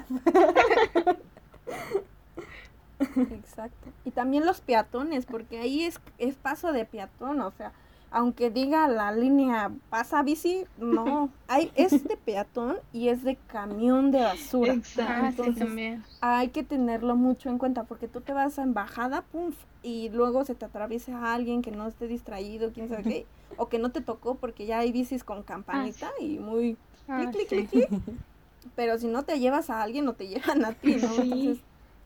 [3.32, 3.90] Exacto.
[4.06, 7.72] Y también los peatones, porque ahí es, es paso de peatón, o sea,
[8.14, 14.12] aunque diga la línea pasa bici, no, hay es de peatón y es de camión
[14.12, 14.74] de basura.
[14.74, 15.12] Exacto.
[15.26, 16.04] Ah, Entonces, también.
[16.22, 20.46] hay que tenerlo mucho en cuenta porque tú te vas en bajada, pum, y luego
[20.46, 24.02] se te atraviesa alguien que no esté distraído, quién sabe qué, o que no te
[24.02, 27.90] tocó porque ya hay bicis con campanita y muy Ah, clic, clic, clic, clic.
[28.76, 31.10] Pero si no te llevas a alguien, no te llevan a ti, ¿no?
[31.16, 31.22] Sí.
[31.22, 31.58] Entonces,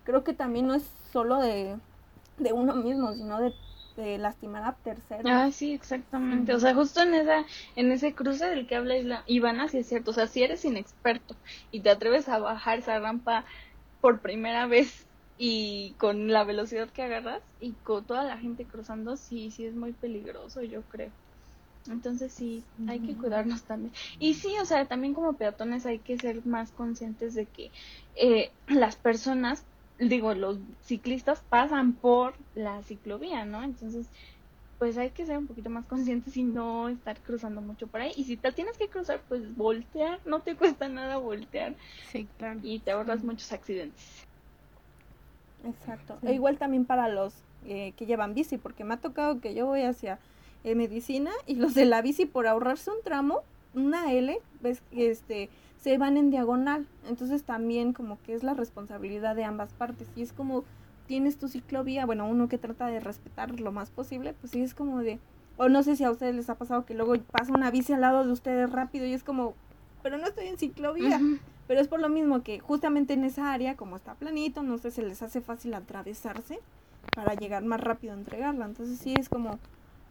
[0.04, 1.78] creo que también no es solo de,
[2.40, 3.54] de uno mismo, sino de,
[3.98, 5.32] de lastimar a terceros.
[5.32, 6.54] Ah, sí, exactamente.
[6.54, 10.12] O sea, justo en esa, en ese cruce del que habla Ivana, sí es cierto.
[10.12, 11.36] O sea, si eres inexperto
[11.72, 13.46] y te atreves a bajar esa rampa
[14.00, 15.08] por primera vez
[15.38, 19.76] y con la velocidad que agarras y con toda la gente cruzando, sí, sí es
[19.76, 21.14] muy peligroso, yo creo.
[21.88, 23.94] Entonces sí, hay que cuidarnos también.
[24.20, 27.72] Y sí, o sea, también como peatones hay que ser más conscientes de que
[28.16, 29.66] eh, las personas,
[30.00, 33.64] digo, los ciclistas pasan por la ciclovía, ¿no?
[33.64, 34.08] Entonces,
[34.80, 38.12] pues hay que ser un poquito más conscientes y no estar cruzando mucho por ahí.
[38.16, 41.76] Y si te tienes que cruzar, pues voltear, no te cuesta nada voltear
[42.12, 42.60] Sí, claro.
[42.64, 44.26] y te ahorras muchos accidentes.
[45.66, 46.18] Exacto.
[46.22, 46.28] Sí.
[46.28, 47.34] E igual también para los
[47.66, 50.20] eh, que llevan bici, porque me ha tocado que yo voy hacia
[50.64, 53.42] eh, medicina y los de la bici por ahorrarse un tramo,
[53.74, 56.88] una L, ves que este se van en diagonal.
[57.08, 60.08] Entonces también como que es la responsabilidad de ambas partes.
[60.16, 60.64] Y es como
[61.08, 64.74] tienes tu ciclovía, bueno, uno que trata de respetar lo más posible, pues sí es
[64.74, 65.20] como de
[65.58, 68.02] o no sé si a ustedes les ha pasado que luego pasa una bici al
[68.02, 69.56] lado de ustedes rápido y es como,
[70.04, 71.20] pero no estoy en ciclovía.
[71.68, 74.92] Pero es por lo mismo que justamente en esa área, como está planito, no sé,
[74.92, 76.60] se les hace fácil atravesarse
[77.14, 78.66] para llegar más rápido a entregarla.
[78.66, 79.60] Entonces sí es como,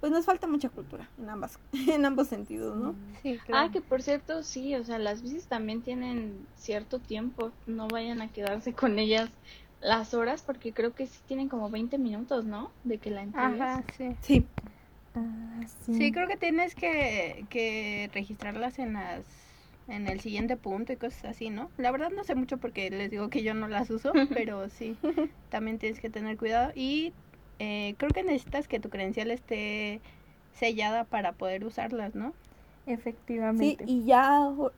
[0.01, 2.97] pues nos falta mucha cultura en ambas, en ambos sentidos, ¿no?
[3.23, 3.73] Sí, Ah, claro.
[3.73, 8.31] que por cierto, sí, o sea, las bicis también tienen cierto tiempo, no vayan a
[8.33, 9.31] quedarse con ellas
[9.81, 12.73] las horas porque creo que sí tienen como 20 minutos, ¿no?
[12.83, 13.61] De que la entregues.
[13.63, 14.17] Ajá, sí.
[14.23, 14.49] Sí.
[15.15, 19.27] Ah, Sí, creo que tienes que, que registrarlas en las
[19.89, 21.71] en el siguiente punto y cosas así, ¿no?
[21.77, 24.99] La verdad no sé mucho porque les digo que yo no las uso, pero sí,
[25.49, 27.15] también tienes que tener cuidado y
[27.59, 30.01] eh, creo que necesitas que tu credencial esté
[30.55, 32.33] sellada para poder usarlas, ¿no?
[32.87, 33.85] Sí, Efectivamente.
[33.87, 34.73] y ya aho-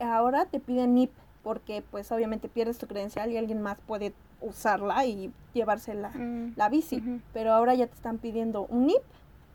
[0.00, 1.10] ahora te piden NIP
[1.42, 6.68] porque pues obviamente pierdes tu credencial y alguien más puede usarla y llevársela Mm, la
[6.68, 7.02] bici.
[7.32, 9.02] Pero ahora ya te están pidiendo un NIP.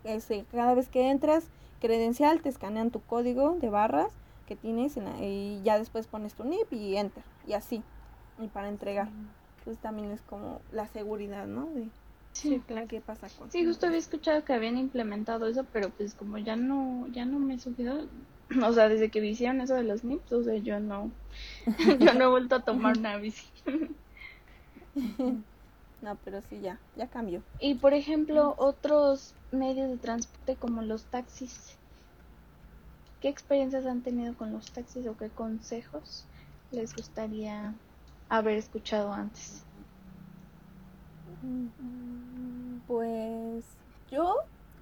[0.04, 1.46] Ese, cada vez que entras,
[1.82, 4.12] credencial, te escanean tu código de barras
[4.48, 7.24] que tienes en la- y ya después pones tu NIP y enter.
[7.46, 7.84] Y así.
[8.40, 9.10] Y para entregar.
[9.60, 11.66] Entonces también es como la seguridad, ¿no?
[11.68, 11.88] De
[12.42, 12.88] Sí, claro.
[12.88, 16.56] qué pasa con Sí, justo había escuchado que habían implementado eso, pero pues como ya
[16.56, 18.10] no, ya no me he subido,
[18.64, 21.12] o sea, desde que hicieron eso de los NIPS, o sea, yo no,
[22.00, 23.52] yo no he vuelto a tomar una bici.
[26.02, 27.44] No, pero sí, ya, ya cambió.
[27.60, 31.78] Y por ejemplo, otros medios de transporte como los taxis.
[33.20, 36.28] ¿qué experiencias han tenido con los taxis o qué consejos
[36.72, 37.76] les gustaría
[38.30, 39.67] haber escuchado antes?
[42.88, 43.66] Pues
[44.12, 44.36] yo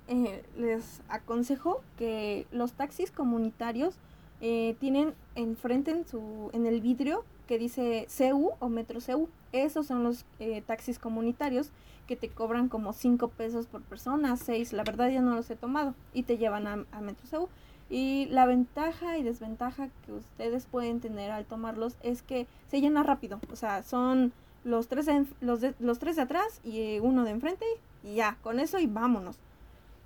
[0.08, 3.96] eh, les aconsejo que los taxis comunitarios
[4.42, 9.30] eh, tienen enfrente en, su, en el vidrio que dice CU o Metro CU.
[9.52, 11.72] Esos son los eh, taxis comunitarios
[12.08, 15.56] que te cobran como 5 pesos por persona, 6, la verdad ya no los he
[15.56, 17.50] tomado, y te llevan a, Metro CU.
[17.90, 23.04] Y la ventaja y desventaja que ustedes pueden tener al tomarlos es que se llena
[23.04, 23.40] rápido.
[23.52, 24.34] O sea, son
[24.66, 27.66] los tres, de, los, de, los tres de atrás y uno de enfrente
[28.04, 29.38] y ya, con eso y vámonos.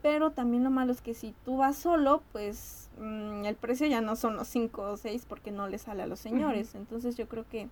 [0.02, 4.02] Pero también lo malo es que si tú vas solo, pues mmm, el precio ya
[4.02, 6.69] no son los 5 o 6 porque no le sale a los señores.
[6.69, 6.82] Uh -huh.
[6.82, 7.69] Entonces yo creo que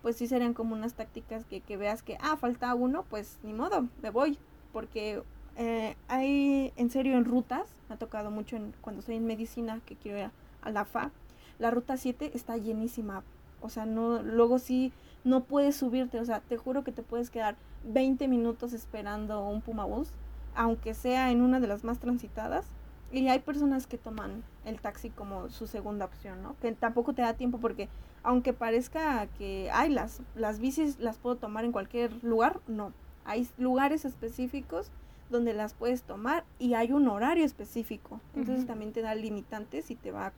[0.00, 3.52] pues sí serían como unas tácticas que, que veas que, ah, falta uno, pues ni
[3.52, 4.38] modo, me voy.
[4.72, 5.22] Porque
[5.56, 9.80] eh, hay, en serio, en rutas, me ha tocado mucho en, cuando estoy en medicina,
[9.86, 10.32] que quiero ir a,
[10.62, 11.10] a la FA,
[11.58, 13.22] la ruta 7 está llenísima.
[13.60, 14.92] O sea, no, luego sí
[15.24, 19.60] no puedes subirte, o sea, te juro que te puedes quedar 20 minutos esperando un
[19.60, 20.10] Pumabús,
[20.54, 22.66] aunque sea en una de las más transitadas.
[23.12, 26.56] Y hay personas que toman el taxi como su segunda opción, ¿no?
[26.60, 27.88] Que tampoco te da tiempo porque
[28.22, 32.92] aunque parezca que hay las, las bicis las puedo tomar en cualquier lugar, no.
[33.24, 34.90] Hay lugares específicos
[35.30, 38.20] donde las puedes tomar y hay un horario específico.
[38.34, 38.68] Entonces uh -huh.
[38.68, 40.32] también te da limitantes y te va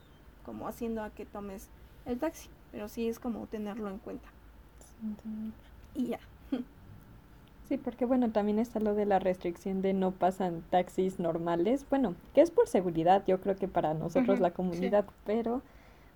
[0.44, 1.68] como haciendo a que tomes
[2.06, 2.48] el taxi.
[2.72, 4.28] Pero sí es como tenerlo en cuenta.
[5.94, 6.20] Y ya.
[7.68, 11.86] Sí, porque bueno, también está lo de la restricción de no pasan taxis normales.
[11.88, 15.14] Bueno, que es por seguridad, yo creo que para nosotros uh -huh, la comunidad, sí.
[15.24, 15.62] pero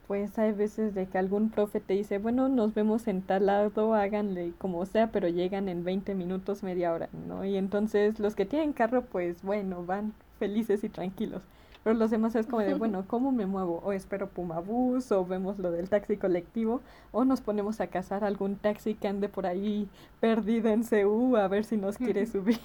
[0.07, 3.95] pues hay veces de que algún profe te dice, bueno, nos vemos en tal lado,
[3.95, 7.45] háganle como sea, pero llegan en 20 minutos, media hora, ¿no?
[7.45, 11.43] Y entonces los que tienen carro, pues bueno, van felices y tranquilos.
[11.89, 13.81] Pero los demás es como de, bueno, ¿cómo me muevo?
[13.83, 18.57] O espero Pumabús, o vemos lo del taxi colectivo, o nos ponemos a cazar algún
[18.57, 19.89] taxi que ande por ahí
[20.21, 22.59] perdido en CU a ver si nos quiere subir.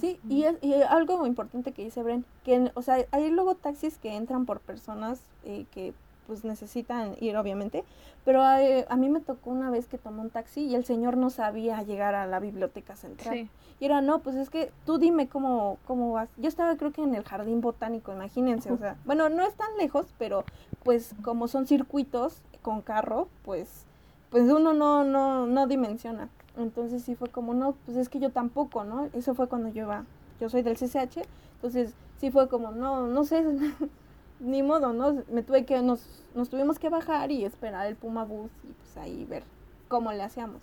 [0.00, 3.98] Sí, y, es, y algo importante que dice Bren, que, o sea, hay luego taxis
[3.98, 5.92] que entran por personas eh, que
[6.26, 7.84] pues necesitan ir obviamente,
[8.24, 11.16] pero eh, a mí me tocó una vez que tomé un taxi y el señor
[11.16, 13.34] no sabía llegar a la biblioteca central.
[13.34, 13.48] Sí.
[13.80, 16.28] Y era, no, pues es que tú dime cómo, cómo vas.
[16.36, 19.76] Yo estaba creo que en el jardín botánico, imagínense, o sea, bueno, no es tan
[19.78, 20.44] lejos, pero
[20.82, 23.84] pues como son circuitos con carro, pues,
[24.30, 26.28] pues uno no, no, no dimensiona.
[26.56, 29.08] Entonces sí fue como, no, pues es que yo tampoco, ¿no?
[29.12, 30.04] Eso fue cuando yo iba,
[30.40, 33.44] yo soy del CCH, entonces sí fue como, no, no sé,
[34.40, 35.22] ni modo, ¿no?
[35.30, 38.96] Me tuve que, nos, nos tuvimos que bajar y esperar el Puma Bus y pues
[38.96, 39.44] ahí ver
[39.88, 40.60] cómo le hacíamos.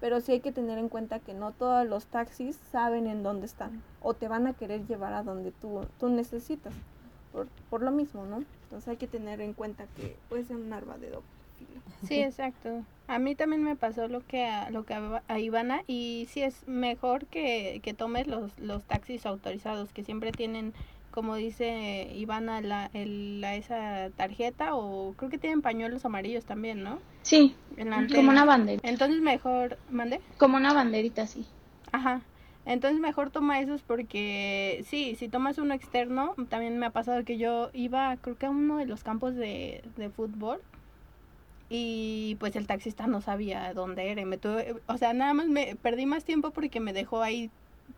[0.00, 3.46] Pero sí hay que tener en cuenta que no todos los taxis saben en dónde
[3.46, 6.74] están o te van a querer llevar a donde tú, tú necesitas,
[7.32, 8.44] por, por lo mismo, ¿no?
[8.64, 11.26] Entonces hay que tener en cuenta que puede ser un arma de doble
[11.58, 11.80] filo.
[12.06, 12.82] Sí, exacto.
[13.06, 16.42] A mí también me pasó lo que a, lo que a, a Ivana y sí
[16.42, 20.74] es mejor que, que tomes los, los taxis autorizados que siempre tienen
[21.14, 26.82] como dice Ivana, la, el, la, esa tarjeta o creo que tienen pañuelos amarillos también,
[26.82, 26.98] ¿no?
[27.22, 27.54] Sí,
[28.12, 28.88] como una banderita.
[28.88, 30.20] Entonces mejor, ¿mande?
[30.38, 31.46] Como una banderita, sí.
[31.92, 32.20] Ajá.
[32.66, 37.38] Entonces mejor toma esos porque sí, si tomas uno externo, también me ha pasado que
[37.38, 40.60] yo iba, creo que a uno de los campos de, de fútbol
[41.68, 45.46] y pues el taxista no sabía dónde era y me tuve, o sea, nada más
[45.46, 47.52] me perdí más tiempo porque me dejó ahí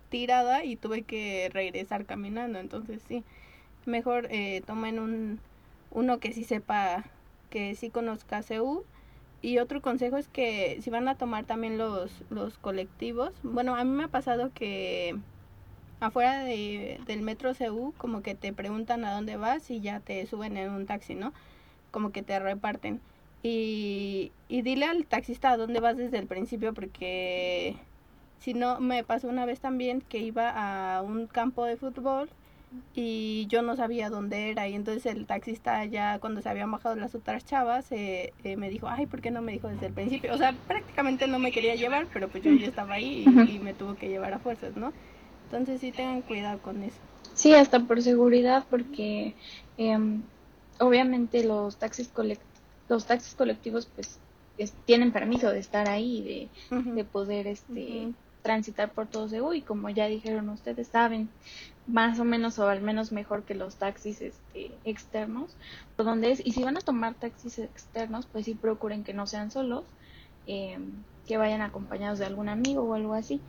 [0.08, 2.58] tirada y tuve que regresar caminando.
[2.58, 3.24] Entonces sí,
[3.86, 5.40] mejor eh, tomen un,
[5.90, 7.04] uno que sí sepa,
[7.50, 8.84] que sí conozca CU.
[9.42, 13.84] Y otro consejo es que si van a tomar también los, los colectivos, bueno, a
[13.84, 15.16] mí me ha pasado que
[16.00, 20.26] afuera de, del metro CU como que te preguntan a dónde vas y ya te
[20.26, 21.32] suben en un taxi, ¿no?
[21.90, 23.00] Como que te reparten.
[23.42, 27.76] Y, y dile al taxista a dónde vas desde el principio porque
[28.40, 30.51] si no, me pasó una vez también que iba
[30.96, 32.29] a un campo de fútbol
[32.94, 36.96] y yo no sabía dónde era y entonces el taxista ya cuando se habían bajado
[36.96, 39.92] las otras chavas eh, eh, me dijo, ay, ¿por qué no me dijo desde el
[39.92, 40.35] principio?
[40.35, 43.59] O sea, prácticamente no me quería llevar, pero pues yo ya estaba ahí y, y
[43.59, 44.93] me tuvo que llevar a fuerzas, ¿no?
[45.45, 46.97] Entonces sí tengan cuidado con eso.
[47.34, 49.34] Sí, hasta por seguridad porque
[49.78, 49.99] eh,
[50.80, 52.43] obviamente los taxis colect
[52.89, 54.18] los taxis colectivos pues
[54.59, 56.95] es, tienen permiso de estar ahí, de, uh -huh.
[56.95, 58.14] de poder este uh -huh
[58.47, 61.28] transitar por todo CEU y como ya dijeron ustedes saben
[61.88, 65.51] más o menos o al menos mejor que los taxis este, externos
[65.97, 69.26] por donde es y si van a tomar taxis externos pues sí procuren que no
[69.26, 69.82] sean solos
[70.47, 70.78] eh,
[71.26, 73.40] que vayan acompañados de algún amigo o algo así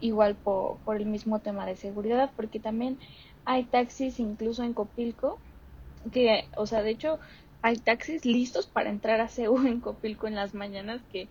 [0.00, 2.98] igual por, por el mismo tema de seguridad porque también
[3.44, 5.38] hay taxis incluso en Copilco
[6.10, 7.20] que, o sea, de hecho,
[7.62, 11.28] hay taxis listos para entrar a CEU en Copilco en las mañanas que,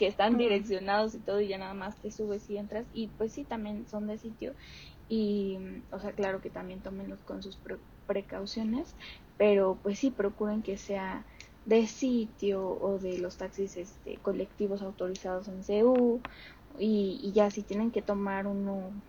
[0.00, 3.34] que están direccionados y todo y ya nada más te subes y entras y pues
[3.34, 4.56] sí, también son de sitio
[5.08, 5.58] y,
[5.92, 7.60] o sea, claro que también tómenlos con sus
[8.06, 8.96] precauciones,
[9.38, 11.26] pero pues sí, procuren que sea
[11.64, 16.22] de sitio o de los taxis este, colectivos autorizados en CEU
[16.78, 19.02] y, y ya si tienen que tomar uno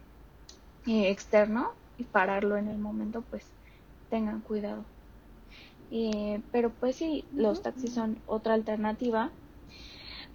[0.87, 3.55] eh, externo y pararlo en el momento, pues
[4.09, 4.87] tengan cuidado.
[5.91, 9.40] Eh, pero pues sí, los taxis son otra alternativa.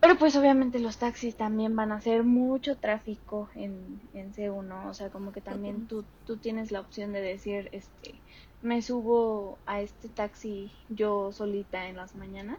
[0.07, 4.95] Pero pues obviamente los taxis también van a hacer mucho tráfico en, en C1, o
[4.95, 8.15] sea, como que también tú, tú tienes la opción de decir, este,
[8.63, 12.57] me subo a este taxi yo solita en las mañanas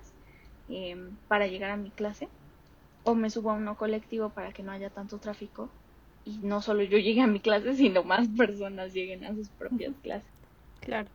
[0.67, 2.27] em, para llegar a mi clase,
[3.05, 5.69] o me subo a uno colectivo para que no haya tanto tráfico
[6.25, 9.95] y no solo yo llegue a mi clase, sino más personas lleguen a sus propias
[10.03, 10.29] clases.
[10.81, 11.07] Claro.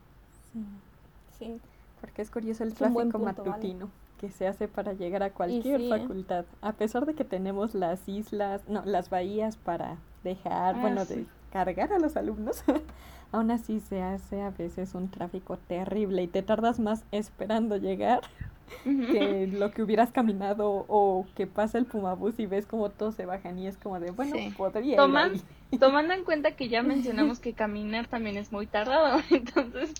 [1.37, 1.59] Sí.
[2.01, 3.91] Porque es curioso el tráfico matutino
[4.23, 5.89] que se hace para llegar a cualquier ¿eh?
[5.89, 6.45] facultad.
[6.61, 11.25] A pesar de que tenemos las islas, no, las bahías para dejar, ah, bueno, de
[11.51, 12.63] cargar a los alumnos,
[13.33, 18.21] aún así se hace a veces un tráfico terrible y te tardas más esperando llegar
[18.85, 23.25] que lo que hubieras caminado o que pasa el Pumabús y ves como todos se
[23.25, 24.95] bajan y es como de, bueno, podría
[25.79, 29.95] Tomando en cuenta que ya mencionamos que caminar también es muy tardado, entonces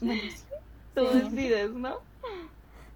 [0.95, 1.97] tú decides, ¿no?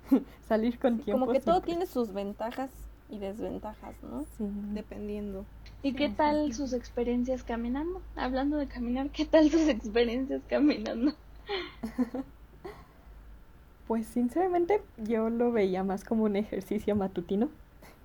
[0.48, 1.20] Salir con tiempo.
[1.20, 2.72] Como que todo tiene sus ventajas
[3.10, 4.24] y desventajas, ¿no?
[4.38, 4.46] Sí.
[4.74, 5.46] Dependiendo.
[5.84, 8.02] ¿Y qué tal sus experiencias caminando?
[8.16, 11.14] Hablando de caminar, ¿qué tal sus experiencias caminando?
[13.88, 17.50] Pues sinceramente yo lo veía más como un ejercicio matutino,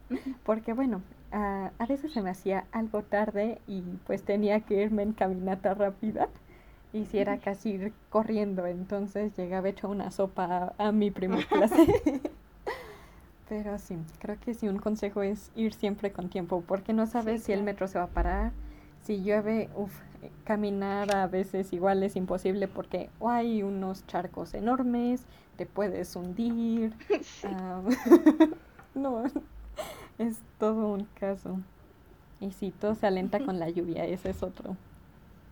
[0.44, 5.02] porque bueno, a, a veces se me hacía algo tarde y pues tenía que irme
[5.02, 6.28] en caminata rápida
[6.92, 12.20] y si era casi ir corriendo, entonces llegaba hecho una sopa a, mi primer clase.
[13.48, 17.42] Pero sí, creo que sí, un consejo es ir siempre con tiempo, porque no sabes
[17.42, 18.52] si el metro se va a parar,
[19.02, 19.92] si llueve, uff,
[20.44, 25.24] caminar a veces igual es imposible porque hay unos charcos enormes,
[25.56, 26.94] te puedes hundir.
[27.44, 27.82] Ah,
[28.94, 29.24] no,
[30.18, 31.58] es todo un caso.
[32.40, 34.76] Y si todo se alenta con la lluvia, ese es otro.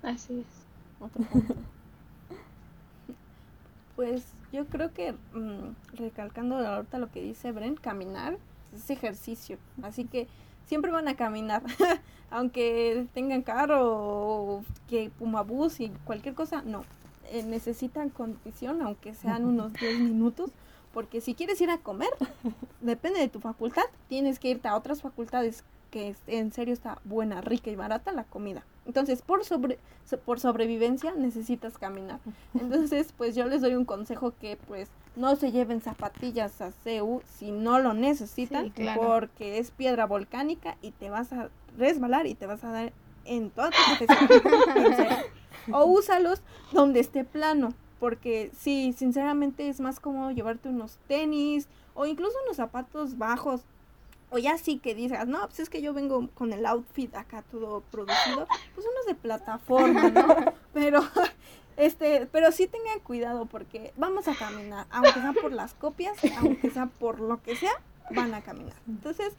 [0.03, 0.60] Así es.
[3.97, 8.39] pues yo creo que mm, recalcando ahorita lo que dice Bren, caminar
[8.75, 9.59] es ejercicio.
[9.83, 10.27] Así que
[10.67, 11.63] siempre van a caminar.
[12.31, 16.85] Aunque tengan carro o que Pumabús y cualquier cosa, no.
[17.33, 20.51] Eh, necesitan condición, aunque sean unos 10 minutos.
[20.93, 22.11] Porque si quieres ir a comer,
[22.81, 27.41] depende de tu facultad, tienes que irte a otras facultades que en serio está buena,
[27.41, 28.65] rica y barata la comida.
[28.87, 29.79] Entonces, por, sobre,
[30.25, 32.21] por sobrevivencia necesitas caminar.
[32.59, 37.23] Entonces, pues yo les doy un consejo que pues no se lleven zapatillas a CEU
[37.27, 42.47] si no lo necesitan, porque es piedra volcánica y te vas a resbalar y te
[42.47, 42.93] vas a dar
[43.25, 43.77] en toda tu
[45.73, 46.41] O úsalos
[46.73, 52.57] donde esté plano, porque sí, sinceramente es más cómodo llevarte unos tenis o incluso unos
[52.57, 53.63] zapatos bajos
[54.31, 57.43] o ya sí que digas, no, pues es que yo vengo con el outfit acá
[57.43, 60.27] todo producido, pues unos de plataforma, ¿no?
[60.73, 61.03] Pero,
[61.77, 66.71] este, pero sí tengan cuidado porque vamos a caminar, aunque sea por las copias, aunque
[66.71, 67.73] sea por lo que sea,
[68.11, 68.77] van a caminar.
[68.87, 69.35] Entonces,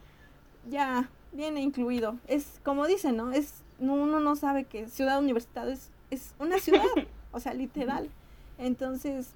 [0.69, 2.17] ya viene incluido.
[2.27, 3.31] Es como dicen, ¿no?
[3.31, 6.83] Es, uno no sabe que Ciudad Universitaria es, es una ciudad,
[7.31, 8.09] o sea, literal.
[8.57, 9.33] Entonces,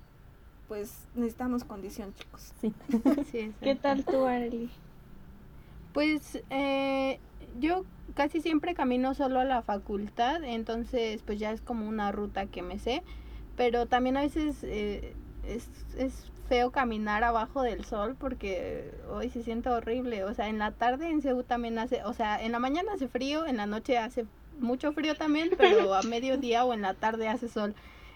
[0.68, 2.54] pues necesitamos condición, chicos.
[2.60, 2.74] Sí.
[3.32, 4.70] sí ¿Qué tal tú, Arely?
[5.96, 7.20] Pues eh,
[7.58, 7.86] yo
[8.16, 12.62] casi siempre camino solo a la facultad, entonces pues ya es como una ruta que
[12.62, 13.02] me sé,
[13.56, 15.16] pero también a veces eh,
[15.48, 20.60] es, es feo caminar abajo del sol porque hoy se siente horrible, o sea, en
[20.60, 23.66] la tarde en Ceú también hace, o sea, en la mañana hace frío, en la
[23.66, 24.26] noche hace
[24.60, 27.74] mucho frío también, pero a mediodía o en la tarde hace sol.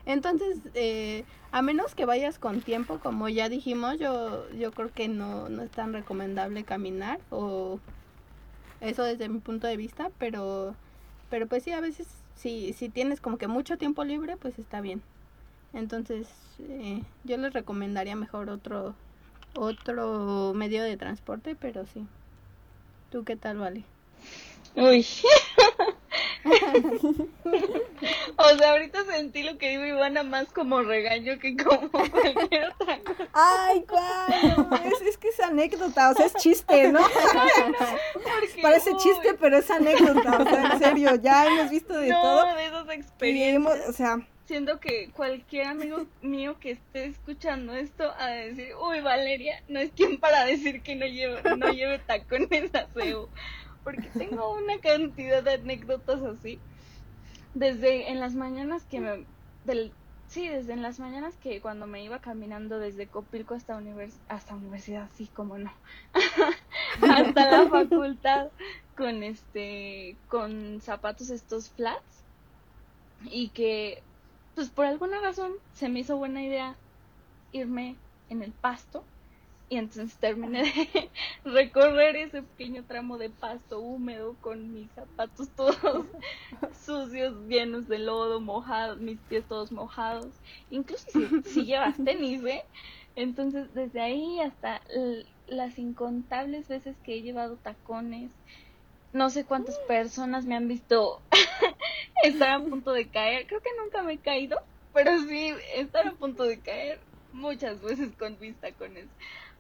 [0.10, 5.08] Entonces, eh, a menos que vayas con tiempo, como ya dijimos, yo, yo creo que
[5.08, 7.80] no, no es tan recomendable caminar, o
[8.82, 10.74] eso desde mi punto de vista, pero,
[11.30, 14.82] pero pues sí, a veces si, si tienes como que mucho tiempo libre, pues está
[14.82, 15.04] bien.
[15.74, 18.96] Entonces, eh, yo les recomendaría mejor otro,
[19.56, 22.08] otro medio de transporte, pero sí.
[23.12, 23.84] ¿Tú qué tal, Vale?
[24.76, 25.06] Uy.
[28.38, 33.00] o sea, ahorita sentí lo que dijo Ivana más como regaño que como cualquier otra
[33.00, 33.28] cosa.
[33.34, 34.34] Ay, cuál.
[34.86, 37.02] Es, es, que es anécdota, o sea, es chiste, ¿no?
[38.62, 42.56] Parece chiste, pero es anécdota, o sea, en serio, ya hemos visto de todo.
[42.56, 43.90] de esas experiencias.
[43.90, 44.20] o sea,
[44.50, 49.92] siento que cualquier amigo mío que esté escuchando esto a decir, uy, Valeria, no es
[49.92, 53.30] quien para decir que no lleve, no lleve tacones a CEU.
[53.84, 56.60] Porque tengo una cantidad de anécdotas así.
[57.54, 59.26] Desde en las mañanas que me...
[59.66, 59.92] Del,
[60.28, 64.56] sí, desde en las mañanas que cuando me iba caminando desde Copilco hasta, univers, hasta
[64.56, 65.72] universidad, sí, como no.
[67.02, 68.50] hasta la facultad
[69.00, 72.26] con este con zapatos estos flats
[73.24, 74.04] y que
[74.56, 76.76] pues por alguna razón se me hizo buena idea
[77.54, 77.96] irme
[78.30, 79.06] en el pasto
[79.70, 81.10] y entonces terminé de
[81.46, 85.78] recorrer ese pequeño tramo de pasto húmedo con mis zapatos todos
[86.86, 90.28] sucios, llenos de lodo, mojados, mis pies todos mojados.
[90.72, 92.64] Incluso si, si llevas tenis, ¿eh?
[93.16, 94.82] Entonces desde ahí hasta
[95.48, 98.32] las incontables veces que he llevado tacones,
[99.14, 101.22] no sé cuántas personas me han visto
[102.24, 103.46] estar a punto de caer.
[103.48, 104.60] Creo que nunca me he caído,
[104.94, 107.00] pero sí estar a punto de caer
[107.34, 109.06] muchas veces con mis tacones.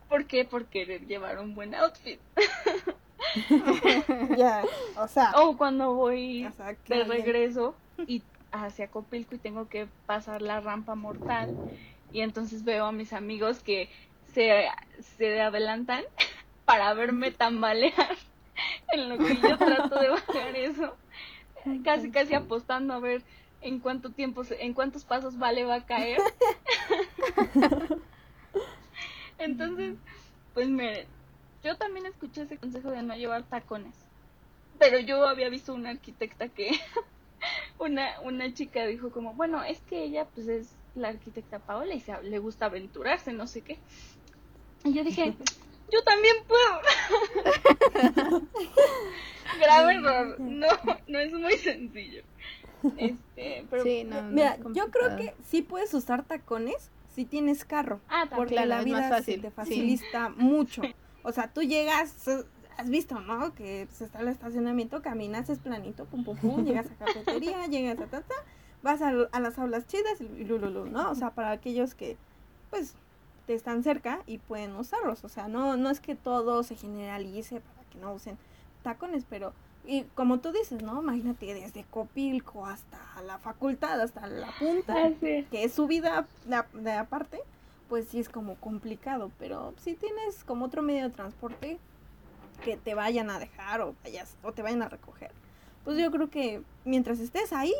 [0.09, 0.43] ¿Por qué?
[0.43, 2.19] Por querer llevar un buen outfit.
[4.37, 4.63] ya,
[4.97, 5.31] o sea.
[5.35, 6.47] O cuando voy
[6.87, 7.75] de regreso
[8.07, 11.55] y hacia Copilco y tengo que pasar la rampa mortal
[12.11, 13.89] y entonces veo a mis amigos que
[14.33, 14.67] se,
[15.17, 16.03] se adelantan
[16.65, 18.17] para verme tambalear
[18.91, 20.95] en lo que yo trato de bajar eso,
[21.83, 23.23] casi casi apostando a ver
[23.61, 26.19] en cuánto tiempo, en cuántos pasos Vale va a caer.
[29.39, 29.95] Entonces,
[30.53, 31.07] pues miren,
[31.63, 33.95] yo también escuché ese consejo de no llevar tacones,
[34.77, 36.71] pero yo había visto una arquitecta que
[37.79, 42.01] una una chica dijo como, bueno, es que ella pues es la arquitecta Paola y
[42.01, 43.79] se, le gusta aventurarse, no sé qué.
[44.83, 45.33] Y yo dije,
[45.91, 46.81] yo también puedo.
[49.59, 50.39] Grave error.
[50.39, 50.67] No,
[51.07, 52.23] no es muy sencillo.
[52.97, 53.83] Este, pero
[54.31, 57.99] mira, yo creo que sí puedes usar tacones si tienes carro.
[58.09, 60.81] Ah, porque la vida se te facilita mucho.
[61.23, 62.27] O sea, tú llegas,
[62.77, 63.53] has visto, ¿no?
[63.53, 67.99] Que se está el estacionamiento, caminas, es planito, pum, pum, pum, llegas a cafetería, llegas
[67.99, 68.35] a tata,
[68.81, 71.11] vas a, a, las aulas chidas y lululu, ¿no?
[71.11, 72.17] O sea, para aquellos que,
[72.69, 72.95] pues,
[73.53, 75.23] están cerca y pueden usarlos.
[75.23, 78.37] O sea, no, no es que todo se generalice para que no usen
[78.83, 79.53] tacones, pero
[79.85, 81.01] y como tú dices, ¿no?
[81.01, 86.27] Imagínate desde Copilco hasta la facultad, hasta la punta, ah, que es su vida
[86.73, 87.39] de, aparte,
[87.87, 91.79] pues sí es como complicado, pero si tienes como otro medio de transporte
[92.63, 95.31] que te vayan a dejar o vayas o te vayan a recoger,
[95.83, 97.73] pues yo creo que mientras estés ahí,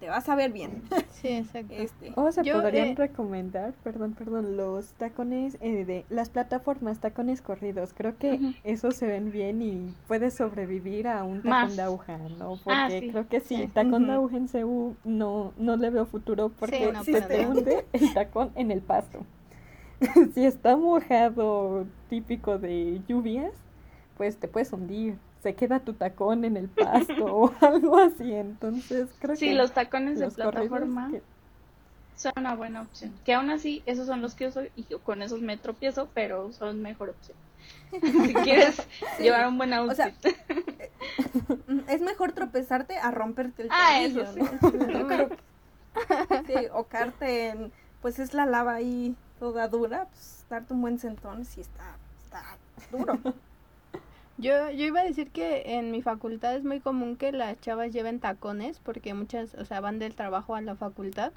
[0.00, 0.82] te vas a ver bien.
[1.10, 1.74] Sí, exacto.
[1.74, 2.12] Este.
[2.14, 7.92] O se podrían eh, recomendar, perdón, perdón, los tacones eh, de las plataformas, tacones corridos.
[7.96, 12.58] Creo que esos se ven bien y puedes sobrevivir a un tacón de aguja, ¿no?
[12.66, 16.50] Ah, porque creo que sí, tacón de aguja en CU no, no le veo futuro
[16.50, 19.24] porque se te hunde el tacón en el pasto.
[20.34, 23.52] si está mojado, típico de lluvias,
[24.16, 28.32] pues te puedes hundir se queda tu tacón en el pasto o algo así.
[28.32, 29.50] Entonces, creo sí, que.
[29.52, 31.10] Sí, los tacones de plataforma
[32.16, 33.14] son una buena opción.
[33.24, 36.82] Que aún así, esos son los que uso y con esos me tropiezo, pero son
[36.82, 37.36] mejor opción.
[38.26, 38.86] si quieres
[39.18, 39.92] llevar un buen outfit.
[39.92, 40.14] O sea,
[41.88, 44.40] es mejor tropezarte a romperte el ah, eso sí.
[46.46, 47.72] sí, o caerte en,
[48.02, 52.56] pues es la lava ahí toda dura, pues darte un buen sentón si está, está
[52.90, 53.18] duro.
[54.38, 57.92] Yo, yo iba a decir que en mi facultad es muy común que las chavas
[57.92, 61.32] lleven tacones porque muchas, o sea, van del trabajo a la facultad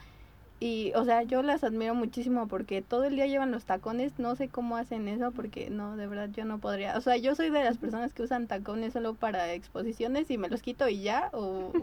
[0.59, 4.35] y, o sea, yo las admiro muchísimo porque todo el día llevan los tacones, no
[4.35, 7.49] sé cómo hacen eso porque no, de verdad yo no podría, o sea, yo soy
[7.49, 11.31] de las personas que usan tacones solo para exposiciones y me los quito y ya,
[11.33, 11.73] o,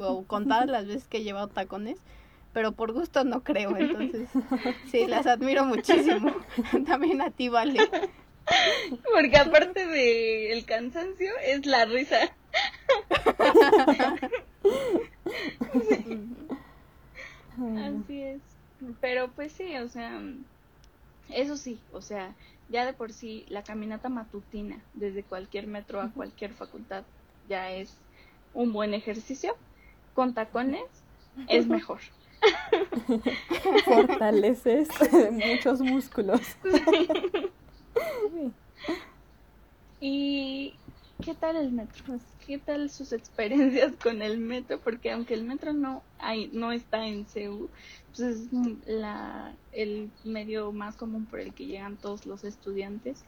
[0.00, 1.98] o contadas las veces que he llevado tacones,
[2.52, 4.28] pero por gusto no creo, entonces
[4.90, 6.32] sí, las admiro muchísimo.
[6.86, 7.78] También a ti, Vale.
[9.12, 12.32] Porque aparte de el cansancio es la risa.
[17.78, 18.40] Así es.
[19.00, 20.20] Pero pues sí, o sea,
[21.30, 22.34] eso sí, o sea,
[22.68, 27.04] ya de por sí la caminata matutina desde cualquier metro a cualquier facultad
[27.48, 27.96] ya es
[28.52, 29.56] un buen ejercicio.
[30.14, 30.84] Con tacones
[31.48, 31.98] es mejor.
[33.84, 34.88] Fortaleces
[35.32, 36.40] muchos músculos.
[40.00, 40.74] ¿Y
[41.24, 42.18] qué tal el metro?
[42.46, 44.78] ¿Qué tal sus experiencias con el metro?
[44.78, 47.70] Porque aunque el metro no hay, no está en Seúl,
[48.08, 48.52] pues es
[48.86, 53.24] la, el medio más común por el que llegan todos los estudiantes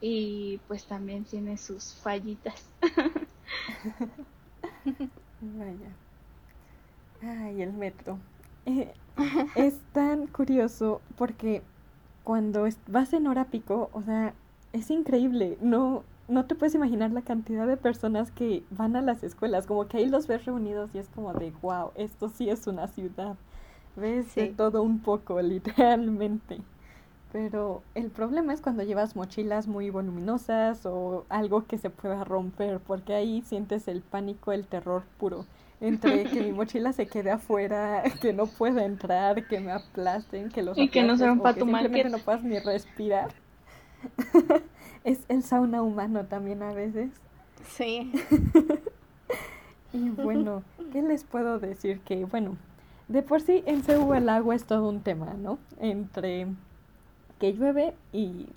[0.00, 2.68] y pues también tiene sus fallitas.
[5.40, 5.92] Vaya.
[7.22, 8.18] Ay, el metro.
[8.66, 8.92] Eh,
[9.54, 11.62] es tan curioso porque
[12.24, 14.34] cuando vas en hora pico, o sea,
[14.72, 15.58] es increíble.
[15.60, 19.66] No, no te puedes imaginar la cantidad de personas que van a las escuelas.
[19.66, 22.88] Como que ahí los ves reunidos y es como de, wow, esto sí es una
[22.88, 23.36] ciudad.
[23.96, 26.60] Ves de todo un poco, literalmente.
[27.30, 32.80] Pero el problema es cuando llevas mochilas muy voluminosas o algo que se pueda romper,
[32.80, 35.44] porque ahí sientes el pánico, el terror puro.
[35.84, 40.62] Entre que mi mochila se quede afuera, que no pueda entrar, que me aplasten, que
[40.62, 43.32] los Y que no se aplastes, o rompa que simplemente no puedas ni respirar.
[45.04, 47.10] es el sauna humano también a veces.
[47.68, 48.12] Sí.
[49.94, 52.00] Y bueno, ¿qué les puedo decir?
[52.00, 52.56] Que bueno,
[53.06, 55.60] de por sí en Ceú el agua es todo un tema, ¿no?
[55.78, 56.48] Entre
[57.38, 58.48] que llueve y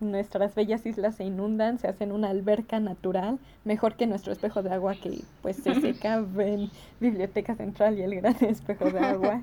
[0.00, 4.70] nuestras bellas islas se inundan, se hacen una alberca natural, mejor que nuestro espejo de
[4.70, 6.70] agua que pues se seca en
[7.00, 9.42] Biblioteca Central y el gran espejo de agua.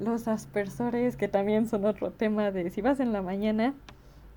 [0.00, 3.74] Los aspersores, que también son otro tema de si vas en la mañana,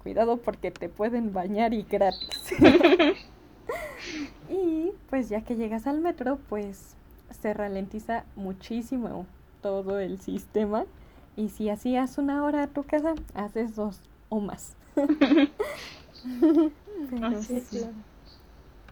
[0.01, 2.53] cuidado porque te pueden bañar y gratis.
[4.49, 6.95] Y pues ya que llegas al metro, pues
[7.41, 9.25] se ralentiza muchísimo
[9.61, 10.85] todo el sistema.
[11.37, 14.75] Y si hacías una hora a tu casa, haces dos o más.
[17.21, 17.51] Es.
[17.69, 17.89] sí.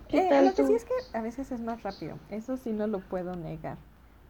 [0.09, 0.65] ¿Qué Eh, tal lo que tú?
[0.65, 2.19] sí es que a veces es más rápido.
[2.29, 3.77] Eso sí no lo puedo negar.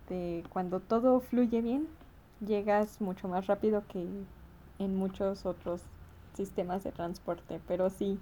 [0.08, 1.88] De cuando todo fluye bien,
[2.40, 4.00] llegas mucho más rápido que
[4.80, 5.84] en muchos otros
[6.34, 7.62] sistemas de transporte.
[7.68, 8.20] Pero sí,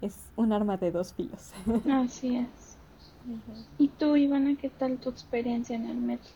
[0.00, 1.52] es un arma de dos filos.
[1.88, 2.76] Así es.
[3.78, 6.32] ¿Y tú, Ivana, qué tal tu experiencia en el metro?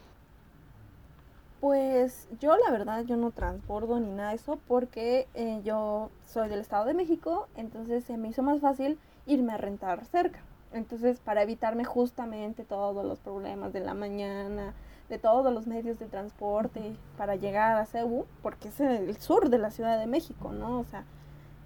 [1.60, 6.48] Pues yo la verdad yo no transbordo ni nada de eso porque eh, yo soy
[6.48, 10.38] del Estado de México, entonces se me hizo más fácil irme a rentar cerca.
[10.72, 14.72] Entonces para evitarme justamente todos los problemas de la mañana,
[15.08, 19.58] de todos los medios de transporte para llegar a Ceú, porque es el sur de
[19.58, 20.78] la Ciudad de México, ¿no?
[20.78, 21.02] O sea,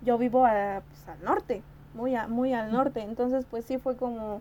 [0.02, 1.62] yo vivo a, pues, al norte,
[1.94, 4.40] muy, a- muy al norte, entonces pues sí fue como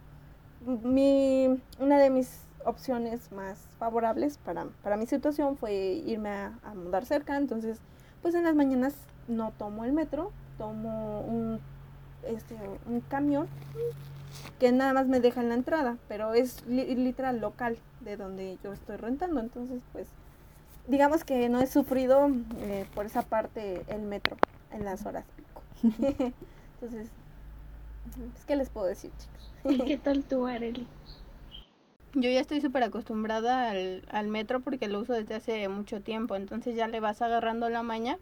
[0.84, 6.74] mi, una de mis opciones más favorables para, para mi situación fue irme a, a
[6.74, 7.80] mudar cerca, entonces
[8.22, 8.94] pues en las mañanas
[9.28, 11.60] no tomo el metro, tomo un,
[12.28, 12.56] este,
[12.88, 13.48] un camión
[14.60, 18.58] que nada más me deja en la entrada, pero es li- literal local de donde
[18.64, 20.08] yo estoy rentando, entonces pues
[20.88, 24.38] digamos que no he sufrido eh, por esa parte el metro
[24.72, 25.62] en las horas pico.
[26.82, 27.10] entonces,
[28.16, 29.52] pues, ¿qué les puedo decir chicos?
[29.64, 30.88] ¿Y qué tal tú, Areli?
[32.14, 36.36] Yo ya estoy súper acostumbrada al, al metro porque lo uso desde hace mucho tiempo,
[36.36, 38.18] entonces ya le vas agarrando la maña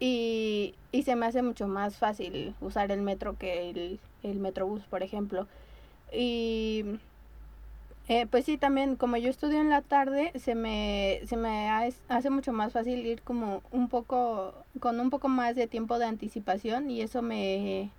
[0.00, 4.82] y, y se me hace mucho más fácil usar el metro que el, el metrobús,
[4.84, 5.46] por ejemplo.
[6.12, 6.84] Y
[8.08, 11.88] eh, pues sí, también como yo estudio en la tarde, se me, se me ha-
[12.08, 16.06] hace mucho más fácil ir como un poco, con un poco más de tiempo de
[16.06, 17.90] anticipación y eso me,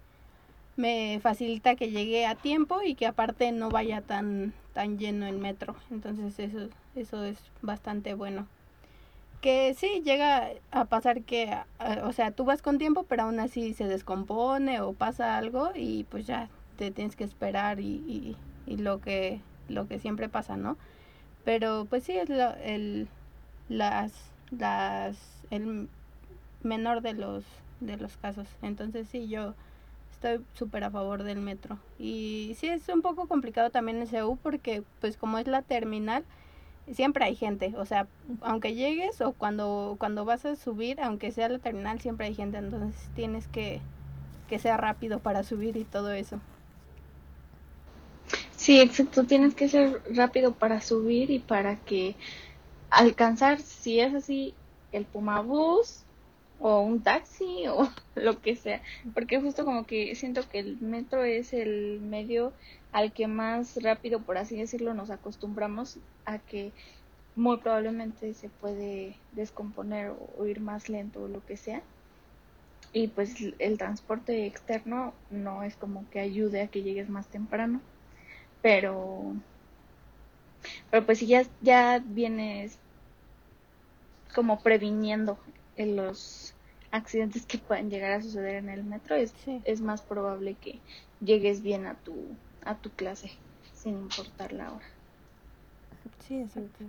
[0.77, 5.37] me facilita que llegue a tiempo y que aparte no vaya tan tan lleno el
[5.37, 5.75] metro.
[5.91, 8.47] Entonces eso eso es bastante bueno.
[9.41, 11.55] Que sí llega a pasar que
[12.03, 16.05] o sea tú vas con tiempo pero aún así se descompone o pasa algo y
[16.05, 20.57] pues ya te tienes que esperar y, y, y lo que lo que siempre pasa
[20.57, 20.77] no
[21.45, 23.07] pero pues sí es lo- el
[23.69, 24.11] las
[24.51, 25.17] las
[25.51, 25.87] el
[26.63, 27.43] menor de los
[27.79, 28.47] de los casos.
[28.63, 29.53] Entonces sí yo
[30.17, 31.77] Estoy súper a favor del metro.
[31.99, 36.25] Y sí, es un poco complicado también en CEU porque, pues, como es la terminal,
[36.91, 37.73] siempre hay gente.
[37.77, 38.07] O sea,
[38.41, 42.57] aunque llegues o cuando, cuando vas a subir, aunque sea la terminal, siempre hay gente.
[42.57, 43.79] Entonces tienes que,
[44.49, 46.39] que ser rápido para subir y todo eso.
[48.55, 49.23] Sí, exacto.
[49.25, 52.15] Tienes que ser rápido para subir y para que
[52.89, 54.55] alcanzar, si es así,
[54.91, 56.06] el Pumabús
[56.59, 58.81] o un taxi o lo que sea.
[59.13, 62.53] Porque justo como que siento que el metro es el medio
[62.91, 66.71] al que más rápido, por así decirlo, nos acostumbramos a que
[67.35, 71.81] muy probablemente se puede descomponer o, ir más lento o lo que sea.
[72.93, 77.81] Y pues el transporte externo no es como que ayude a que llegues más temprano
[78.61, 79.33] pero
[80.89, 82.77] pero pues si ya ya vienes
[84.33, 85.37] como previniendo
[85.77, 86.55] en los
[86.91, 89.61] accidentes que pueden llegar a suceder en el metro es, Sí.
[89.65, 90.81] es más probable que
[91.19, 93.31] llegues bien a tu a tu clase
[93.73, 94.85] sin importar la hora
[96.19, 96.83] Sí, exacto.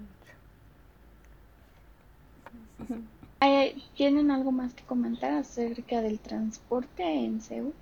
[3.41, 7.75] Ay, ¿Tienen algo más que comentar acerca del transporte en Seúl?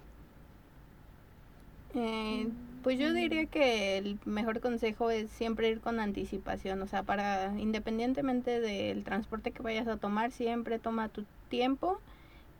[1.94, 2.46] Eh,
[2.86, 7.52] Pues yo diría que el mejor consejo es siempre ir con anticipación, o sea, para
[7.58, 12.00] independientemente del transporte que vayas a tomar, siempre toma tu tiempo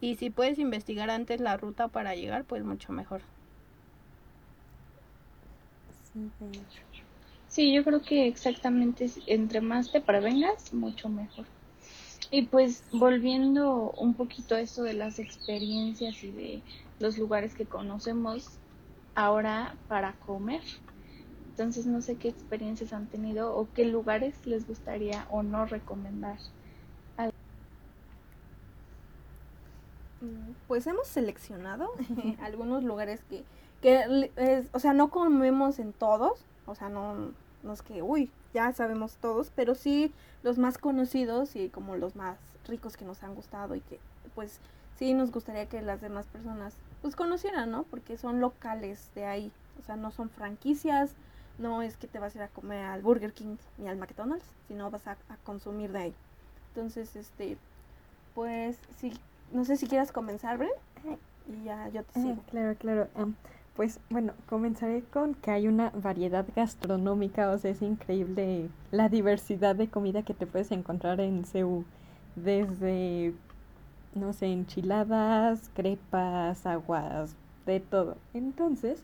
[0.00, 3.22] y si puedes investigar antes la ruta para llegar, pues mucho mejor.
[7.46, 11.46] Sí, yo creo que exactamente entre más te prevengas, mucho mejor.
[12.32, 16.64] Y pues volviendo un poquito a esto de las experiencias y de
[16.98, 18.58] los lugares que conocemos
[19.16, 20.62] ahora para comer.
[21.46, 26.38] Entonces no sé qué experiencias han tenido o qué lugares les gustaría o no recomendar.
[30.20, 31.88] Mm, Pues hemos seleccionado
[32.40, 33.46] algunos lugares que,
[33.80, 38.32] que es- o sea, no comemos en todos, o sea, no, no es que, uy,
[38.52, 43.22] ya sabemos todos, pero sí los más conocidos y como los más ricos que nos
[43.22, 44.00] han gustado y que,
[44.34, 44.60] pues,
[44.94, 47.84] sí nos gustaría que las demás personas, pues, conocieran, ¿no?
[47.84, 51.14] Porque son locales de ahí, o sea, no son franquicias,
[51.58, 54.44] no es que te vas a ir a comer al Burger King ni al McDonald's,
[54.66, 56.14] sino vas a, a consumir de ahí.
[56.74, 57.56] Entonces, este,
[58.34, 59.12] pues, sí,
[59.52, 60.70] no sé si quieras comenzar, Bren,
[61.48, 62.42] y ya yo te Ah, sigo.
[62.50, 63.08] claro, claro.
[63.76, 69.76] pues bueno, comenzaré con que hay una variedad gastronómica, o sea, es increíble la diversidad
[69.76, 71.84] de comida que te puedes encontrar en CEU.
[72.34, 73.32] Desde,
[74.16, 77.34] no sé, enchiladas, crepas, aguas,
[77.66, 78.16] de todo.
[78.34, 79.02] Entonces,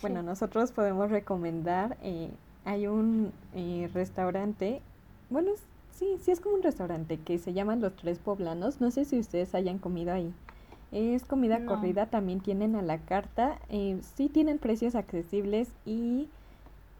[0.00, 2.30] bueno, nosotros podemos recomendar, eh,
[2.64, 4.82] hay un eh, restaurante,
[5.30, 5.52] bueno,
[5.92, 9.18] sí, sí es como un restaurante que se llama Los Tres Poblanos, no sé si
[9.18, 10.32] ustedes hayan comido ahí.
[10.90, 11.66] Es comida No.
[11.66, 16.28] corrida, también tienen a la carta, eh, sí tienen precios accesibles y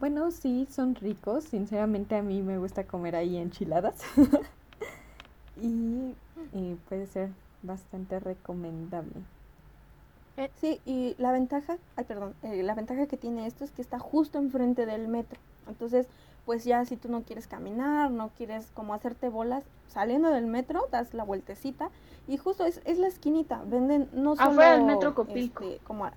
[0.00, 3.96] bueno, sí son ricos, sinceramente a mí me gusta comer ahí enchiladas
[5.62, 6.14] y
[6.52, 7.30] eh, puede ser
[7.62, 9.12] bastante recomendable.
[10.60, 13.98] Sí, y la ventaja, ay, perdón, eh, la ventaja que tiene esto es que está
[13.98, 15.38] justo enfrente del metro.
[15.68, 16.06] Entonces,
[16.46, 20.88] pues ya si tú no quieres caminar, no quieres como hacerte bolas, saliendo del metro,
[20.90, 21.90] das la vueltecita
[22.26, 23.62] y justo es, es la esquinita.
[23.66, 24.50] Venden no solo...
[24.50, 25.64] Afuera del metro Copilco.
[25.64, 26.14] este, como a-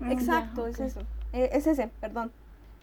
[0.00, 1.00] Mm, Exacto, es eso.
[1.32, 2.32] Eh, es ese, perdón.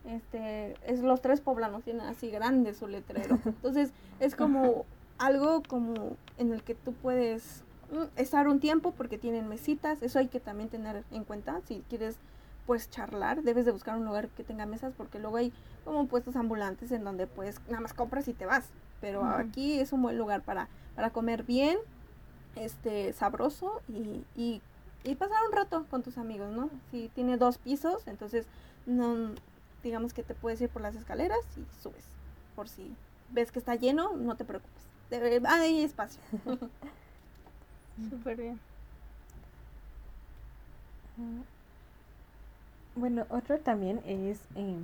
[0.06, 3.38] Este, es los tres poblanos, tienen así grande su letrero.
[3.46, 4.86] Entonces, es como
[5.20, 10.20] algo como en el que tú puedes mm, estar un tiempo porque tienen mesitas, eso
[10.20, 11.62] hay que también tener en cuenta.
[11.68, 12.16] Si quieres
[12.66, 15.52] pues charlar, debes de buscar un lugar que tenga mesas porque luego hay
[15.86, 18.70] como puestos ambulantes en donde pues nada más compras y te vas.
[19.02, 21.78] Pero aquí es un buen lugar para, para comer bien,
[22.56, 24.62] este, sabroso y, y,
[25.04, 26.70] y pasar un rato con tus amigos, ¿no?
[26.92, 28.46] Si tiene dos pisos, entonces
[28.86, 29.32] no,
[29.84, 32.06] digamos que te puedes ir por las escaleras y subes.
[32.56, 32.94] Por si
[33.32, 34.89] ves que está lleno, no te preocupes.
[35.10, 36.22] Debe- hay espacio.
[38.10, 38.60] Súper bien.
[41.20, 41.44] Ah,
[42.96, 44.40] Bueno, otro también es...
[44.56, 44.76] eh,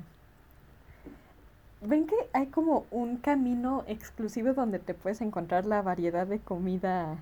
[1.82, 7.18] Ven que hay como un camino exclusivo donde te puedes encontrar la variedad de comida,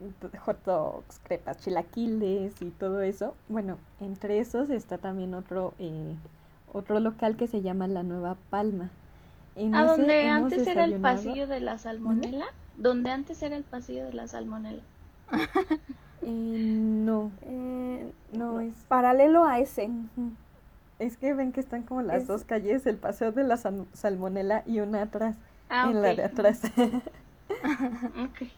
[0.00, 3.34] d- hot dogs, crepas, chilaquiles y todo eso.
[3.48, 6.14] Bueno, entre esos está también otro, eh,
[6.72, 8.90] otro local que se llama La Nueva Palma.
[9.58, 12.46] En ¿A ese donde antes era el pasillo de la salmonela?
[12.76, 14.82] Donde antes era el pasillo de la salmonela.
[16.20, 18.74] Eh, no, Eh, no es...
[18.88, 19.88] paralelo a ese.
[20.98, 23.86] Es que ven que están como las Es- dos calles, el paseo de la Sal-
[23.94, 25.36] salmonela y una atrás,
[25.70, 26.60] Ah, en la de atrás.
[27.50, 28.48] Ok.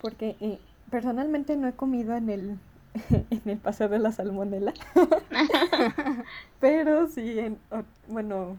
[0.00, 0.58] Porque eh,
[0.90, 2.58] personalmente no he comido en el
[3.30, 4.72] en el paseo de la salmonela.
[6.60, 7.58] Pero sí en
[8.08, 8.56] bueno,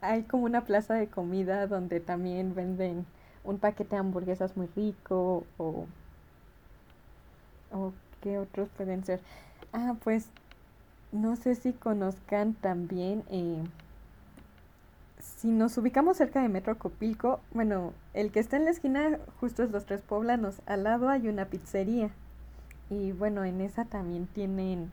[0.00, 3.06] hay como una plaza de comida donde también venden
[3.44, 5.86] un paquete de hamburguesas muy rico o
[7.70, 7.92] o
[8.22, 9.20] qué otros pueden ser.
[9.72, 10.28] Ah, pues
[11.12, 13.62] no sé si conozcan también eh,
[15.20, 19.62] si nos ubicamos cerca de Metro Copilco, bueno, el que está en la esquina justo
[19.62, 22.10] es Los Tres Poblanos, al lado hay una pizzería
[22.90, 24.90] y bueno, en esa también tienen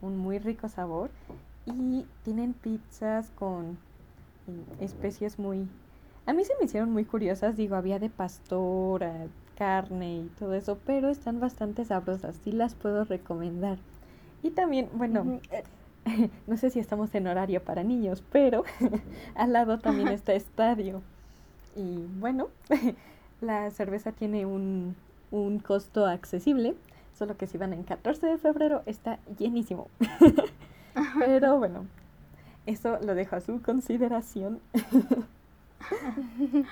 [0.00, 1.10] un muy rico sabor
[1.66, 3.78] y tienen pizzas con
[4.80, 5.68] especies muy...
[6.26, 9.26] A mí se me hicieron muy curiosas, digo, había de pastor, a
[9.56, 13.78] carne y todo eso, pero están bastante sabrosas, sí las puedo recomendar.
[14.42, 15.40] Y también, bueno.
[15.50, 15.62] Eh,
[16.46, 18.64] no sé si estamos en horario para niños, pero
[19.34, 21.02] al lado también está estadio.
[21.76, 22.48] Y bueno,
[23.40, 24.96] la cerveza tiene un,
[25.30, 26.74] un costo accesible,
[27.16, 29.88] solo que si van en 14 de febrero está llenísimo.
[31.18, 31.86] pero bueno,
[32.66, 34.60] eso lo dejo a su consideración.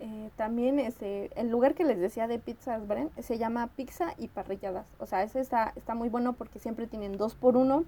[0.00, 4.28] Eh, también este, el lugar que les decía de pizzas Bren se llama Pizza y
[4.28, 4.86] Parrilladas.
[5.00, 7.84] O sea, ese está, está muy bueno porque siempre tienen dos por uno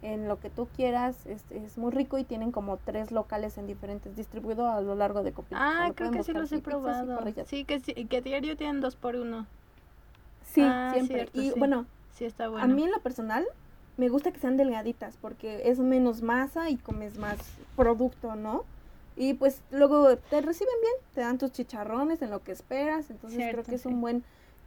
[0.00, 1.26] en lo que tú quieras.
[1.26, 5.22] Es, es muy rico y tienen como tres locales en diferentes distribuidos a lo largo
[5.22, 5.62] de Copilco.
[5.62, 7.18] Ah, Lo creo que sí los he probado.
[7.44, 9.46] Sí, que, sí, que diario tienen dos por uno.
[10.46, 11.16] Sí, Ah, siempre.
[11.16, 11.58] cierto, y sí.
[11.58, 12.64] bueno, Sí, está bueno.
[12.64, 13.44] a mí en lo personal
[13.96, 17.38] me gusta que sean delgaditas porque es menos masa y comes más
[17.76, 18.64] producto, ¿no?
[19.16, 23.52] Y pues luego te reciben bien, te dan tus chicharrones en lo que esperas, entonces
[23.52, 23.88] creo que es sí.
[23.88, 24.24] un buen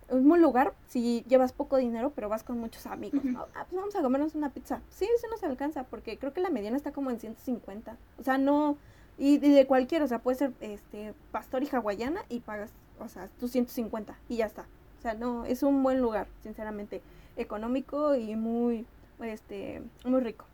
[0.09, 3.21] un buen lugar si llevas poco dinero, pero vas con muchos amigos.
[3.55, 4.81] Ah, pues vamos a comernos una pizza.
[4.89, 7.97] Sí, eso nos alcanza, porque creo que la mediana está como en 150.
[8.19, 8.77] O sea, no.
[9.17, 13.07] Y, y de cualquier, o sea, puede ser este pastor y hawaiana y pagas, o
[13.07, 14.65] sea, tus 150 y ya está.
[14.99, 17.01] O sea, no, es un buen lugar, sinceramente.
[17.35, 18.85] Económico y muy,
[19.21, 20.45] este, muy rico.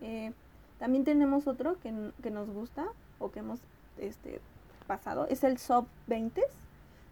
[0.00, 0.32] Eh,
[0.78, 2.86] también tenemos otro que, que nos gusta
[3.18, 3.60] o que hemos
[3.98, 4.40] este,
[4.86, 6.42] pasado, es el Sub 20.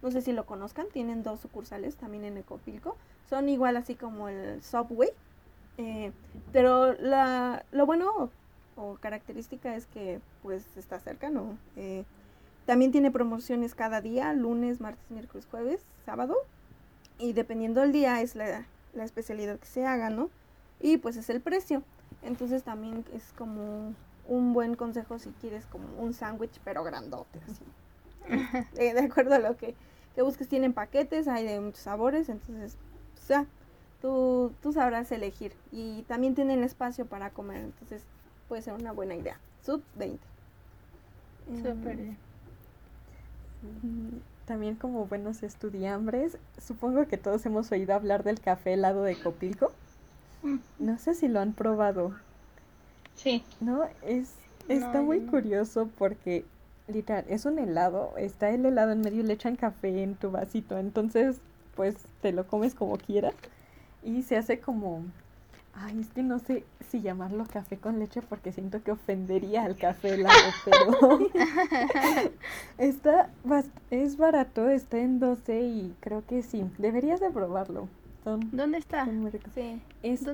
[0.03, 2.97] No sé si lo conozcan, tienen dos sucursales también en Ecopilco.
[3.29, 5.11] Son igual así como el Subway.
[5.77, 6.13] eh,
[6.53, 8.31] pero la, lo bueno o,
[8.77, 11.59] o característica es que pues está cerca, ¿no?
[11.77, 12.05] Eh,
[12.67, 16.37] también tiene promociones cada día, lunes, martes, miércoles, jueves, sábado.
[17.19, 20.31] Y dependiendo del día es la, la especialidad que se haga, ¿no?
[20.81, 21.83] Y pues es el precio.
[22.23, 23.95] Entonces también es como
[24.27, 27.65] un buen consejo si quieres como un sándwich pero grandote, así.
[28.77, 29.75] Eh, de acuerdo a lo que,
[30.15, 32.77] que busques, tienen paquetes, hay de muchos sabores, entonces,
[33.23, 33.47] o sea,
[34.03, 35.55] tú, tú sabrás elegir.
[35.73, 38.05] Y también tienen espacio para comer, entonces
[38.49, 39.41] puede ser una buena idea.
[39.63, 40.23] Sub 20.
[41.63, 42.19] Súper bien.
[43.63, 49.19] Mm, También como buenos estudiambres, supongo que todos hemos oído hablar del café helado de
[49.19, 49.73] Copilco.
[50.79, 52.15] No sé si lo han probado,
[53.15, 53.85] Sí, ¿no?
[54.03, 54.35] Es,
[54.69, 55.31] está muy no.
[55.31, 56.45] curioso porque,
[56.87, 60.31] literal, es un helado, está el helado en medio y le echan café en tu
[60.31, 61.41] vasito, entonces,
[61.75, 63.35] pues, te lo comes como quieras
[64.03, 65.05] y se hace como...
[65.75, 69.77] Ay, es que no sé si llamarlo café con leche porque siento que ofendería al
[69.77, 71.21] café helado, pero
[72.79, 73.31] está
[73.91, 77.89] es barato, está en 12 y creo que sí, deberías de probarlo.
[78.37, 79.05] ¿Dónde está?
[79.55, 79.81] Sí.
[80.03, 80.33] Está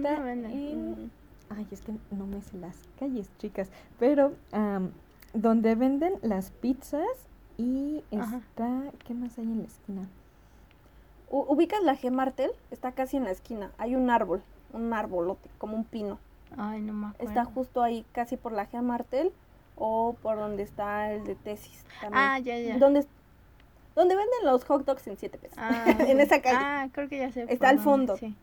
[1.50, 3.68] Ay, es que no me sé las calles, chicas,
[3.98, 4.90] pero am,
[5.34, 7.06] donde venden las pizzas
[7.58, 8.38] y Ajá.
[8.38, 10.08] está, ¿qué más hay en la esquina?
[11.30, 13.70] U- ubicas la G Martel, está casi en la esquina.
[13.78, 14.42] Hay un árbol,
[14.72, 16.18] un arbolote, como un pino.
[16.56, 17.28] Ay, no me acuerdo.
[17.28, 19.32] Está justo ahí, casi por la G Martel
[19.76, 21.84] o por donde está el de tesis.
[22.00, 22.24] También.
[22.24, 22.78] Ah, ya, ya.
[22.78, 23.06] Donde,
[23.94, 25.58] donde venden los hot dogs en 7 pesos.
[25.60, 26.56] Ah, en esa calle.
[26.60, 27.46] Ah, creo que ya sé.
[27.48, 28.16] Está al fondo.
[28.16, 28.34] Sí.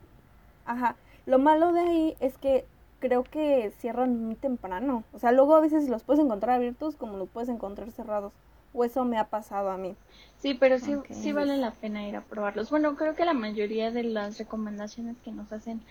[0.65, 0.95] Ajá.
[1.25, 2.65] Lo malo de ahí es que
[2.99, 5.03] creo que cierran muy temprano.
[5.13, 8.31] O sea, luego a veces los puedes encontrar abiertos como los puedes encontrar cerrados.
[8.73, 9.95] O eso me ha pasado a mí.
[10.37, 11.07] sí, pero sí, Ok.
[11.11, 12.69] sí vale la pena ir a probarlos.
[12.69, 15.81] Bueno, creo que la mayoría de las recomendaciones que nos hacen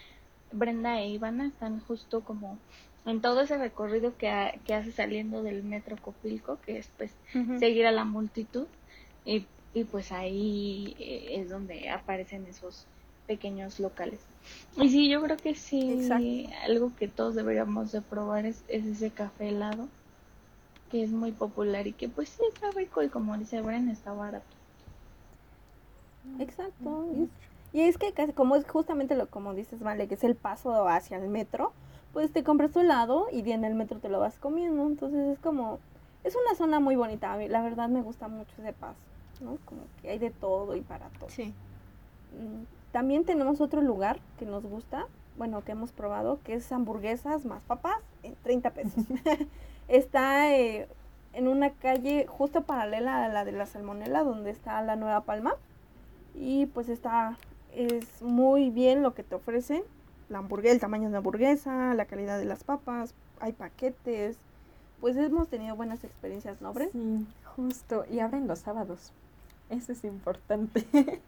[0.52, 2.56] Brenda e Ivana están justo como
[3.04, 7.14] en todo ese recorrido que, ha- que hace saliendo del metro Copilco, que es pues
[7.58, 8.66] seguir a la multitud
[9.24, 12.86] y, y pues ahí eh, es donde aparecen esos
[13.26, 14.20] pequeños locales.
[14.76, 16.26] Y sí, yo creo que sí, Exacto.
[16.64, 19.88] algo que todos deberíamos de probar es, es ese café helado,
[20.90, 24.12] que es muy popular y que pues sí está rico y como dice Bren, está
[24.12, 24.56] barato.
[26.38, 27.06] Exacto.
[27.14, 27.30] Y es,
[27.72, 30.88] y es que casi- como es justamente lo como dices, vale, que es el paso
[30.88, 31.72] hacia el metro,
[32.12, 34.86] pues te compras tu helado y en el metro te lo vas comiendo.
[34.86, 35.80] Entonces es como,
[36.24, 37.36] es una zona muy bonita.
[37.48, 38.98] La verdad me gusta mucho ese paso,
[39.40, 39.58] ¿no?
[39.64, 41.30] Como que hay de todo y para todo.
[41.30, 41.54] Sí.
[42.32, 47.44] Mm, También tenemos otro lugar que nos gusta, bueno, que hemos probado, que es hamburguesas
[47.44, 49.04] más papas en 30 pesos.
[49.88, 50.88] está eh,
[51.32, 55.54] en una calle justo paralela a la de la Salmonela, donde está la Nueva Palma.
[56.34, 57.36] Y pues está,
[57.74, 59.82] es muy bien lo que te ofrecen.
[60.28, 64.38] La hamburguesa, el tamaño de la hamburguesa, la calidad de las papas, hay paquetes.
[65.00, 66.90] Pues hemos tenido buenas experiencias, ¿no, Bren?
[66.92, 67.26] Sí,
[67.56, 69.12] justo, y abren los sábados.
[69.70, 70.84] Eso es importante.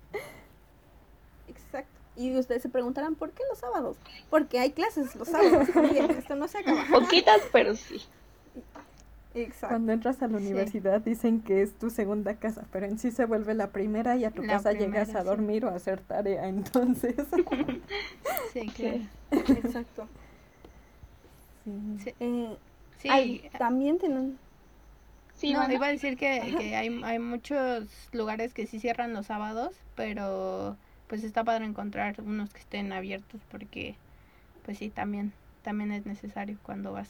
[1.48, 1.90] Exacto.
[2.16, 3.96] Y ustedes se preguntarán, ¿por qué los sábados?
[4.30, 5.68] Porque hay clases los sábados.
[6.10, 6.84] Esto no se acaba.
[6.90, 8.02] Poquitas, pero sí.
[9.34, 9.68] Exacto.
[9.68, 10.44] Cuando entras a la Sí.
[10.44, 14.26] universidad dicen que es tu segunda casa, pero en sí se vuelve la primera y
[14.26, 15.26] a tu La casa llegas a sí.
[15.26, 17.14] dormir o a hacer tarea, entonces.
[18.52, 18.98] Sí, claro.
[19.30, 20.06] Exacto.
[21.64, 22.04] sí.
[22.04, 22.14] Sí.
[22.20, 22.56] Eh,
[23.08, 24.38] hay- también tienen...
[25.42, 29.26] Sí, no, iba a decir que, que hay, hay muchos lugares que sí cierran los
[29.26, 30.76] sábados, pero
[31.08, 33.96] pues está padre encontrar unos que estén abiertos porque
[34.64, 35.32] pues sí, también,
[35.64, 37.08] también es necesario cuando vas.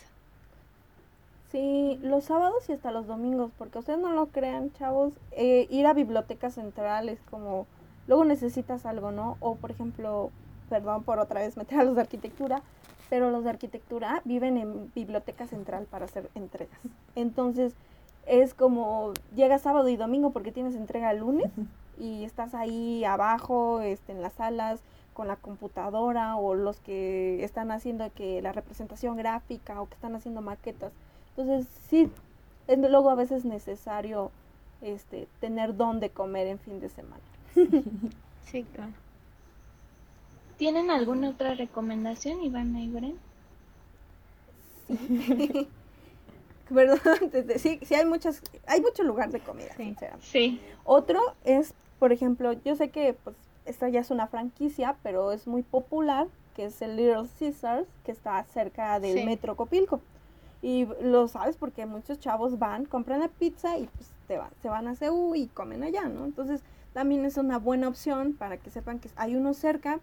[1.50, 5.86] Sí, los sábados y hasta los domingos, porque ustedes no lo crean, chavos, eh, ir
[5.86, 7.66] a biblioteca central es como,
[8.08, 9.36] luego necesitas algo, ¿no?
[9.40, 10.30] O por ejemplo,
[10.70, 12.62] perdón por otra vez meter a los de arquitectura,
[13.10, 16.80] pero los de arquitectura viven en biblioteca central para hacer entregas.
[17.14, 17.74] Entonces,
[18.26, 21.50] es como, llega sábado y domingo porque tienes entrega el lunes
[21.98, 24.80] y estás ahí abajo, este, en las salas,
[25.12, 30.14] con la computadora o los que están haciendo que la representación gráfica o que están
[30.14, 30.92] haciendo maquetas.
[31.36, 32.10] Entonces, sí,
[32.66, 34.30] es luego a veces necesario
[34.80, 37.22] este, tener dónde comer en fin de semana.
[38.44, 38.92] Sí, claro.
[40.58, 43.18] ¿Tienen alguna otra recomendación, Iván y Bren?
[44.88, 45.68] Perdón,
[47.32, 49.84] desde- sí, sí hay muchas, hay mucho lugar de comida, Sí.
[49.84, 50.26] sinceramente.
[50.26, 50.60] Sí.
[50.84, 55.46] Otro es, por ejemplo, yo sé que pues esta ya es una franquicia, pero es
[55.46, 59.24] muy popular, que es el Little Caesars, que está cerca del Sí.
[59.24, 60.00] Metro Copilco.
[60.60, 64.68] Y lo sabes porque muchos chavos van, compran la pizza y pues te van, se
[64.68, 66.24] van a CEU y comen allá, ¿no?
[66.24, 66.60] Entonces
[66.92, 69.98] también es una buena opción para que sepan que hay uno cerca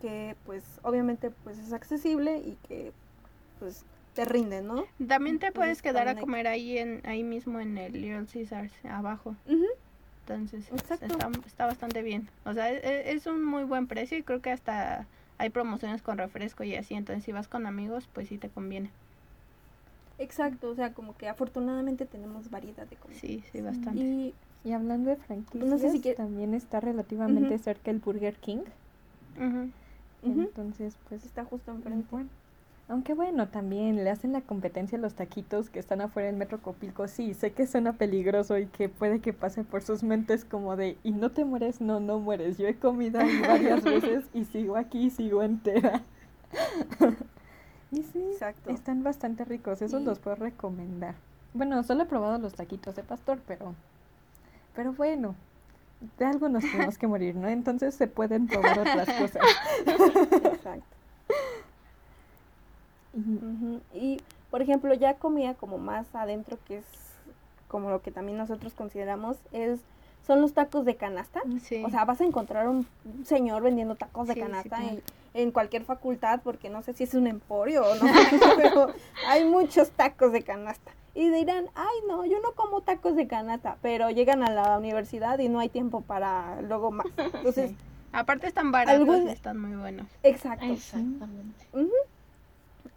[0.00, 2.92] que pues obviamente pues es accesible y que
[3.58, 4.84] pues te rinde, ¿no?
[5.06, 8.72] También te Entonces, puedes quedar a comer ahí en ahí mismo en el Little Caesars
[8.84, 9.36] abajo.
[10.26, 10.94] Entonces está,
[11.46, 12.28] está bastante bien.
[12.44, 15.06] O sea, e- e- es, un muy buen precio y creo que hasta
[15.38, 16.94] hay promociones con refresco y así.
[16.94, 18.90] Entonces si vas con amigos, pues sí te conviene.
[20.18, 23.18] Exacto, o sea, como que afortunadamente tenemos variedad de comida.
[23.18, 24.02] Sí, sí, bastante.
[24.02, 28.34] Y Y hablando de franquicias, No sé si quiere- también está relativamente cerca el Burger
[28.36, 28.60] King.
[30.22, 32.06] Entonces, pues está justo enfrente.
[32.10, 32.28] Bueno,
[32.90, 36.60] aunque bueno, también le hacen la competencia a los taquitos que están afuera del Metro
[36.60, 37.06] Copilco.
[37.06, 40.98] Sí, sé que suena peligroso y que puede que pase por sus mentes como de,
[41.04, 41.80] ¿y no te mueres?
[41.80, 42.58] No, no mueres.
[42.58, 46.02] Yo he comido ahí varias veces y sigo aquí y sigo entera.
[47.92, 48.70] y sí, Exacto.
[48.70, 49.80] están bastante ricos.
[49.82, 51.14] Esos Y- los puedo recomendar.
[51.54, 53.74] Bueno, solo he probado los taquitos de pastor, pero,
[54.74, 55.34] pero bueno.
[56.18, 57.46] De algo nos tenemos que morir, ¿no?
[57.46, 59.42] Entonces se pueden probar otras cosas.
[59.86, 60.99] Exacto.
[63.94, 66.84] Y- por ejemplo, ya comida como más adentro, que es
[67.68, 69.78] como lo que también nosotros consideramos, es
[70.26, 71.40] son los tacos de canasta.
[71.62, 71.82] Sí.
[71.84, 72.86] O sea, vas a encontrar un
[73.24, 74.88] señor vendiendo tacos de Sí, sí, canasta claro.
[74.88, 75.02] en,
[75.42, 78.00] en cualquier facultad, porque no sé si es un emporio o no,
[78.56, 78.88] pero
[79.28, 80.90] hay muchos tacos de canasta.
[81.14, 85.38] Y dirán, ay, no, yo no como tacos de canasta, pero llegan a la universidad
[85.38, 87.06] y no hay tiempo para luego más.
[87.34, 87.76] Entonces, Sí.
[88.12, 90.06] Aparte están baratos algún- están muy buenos.
[90.24, 90.64] exacto.
[90.66, 91.64] Exactamente.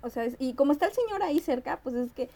[0.04, 2.30] O sea, es- y como está el señor ahí cerca, pues es que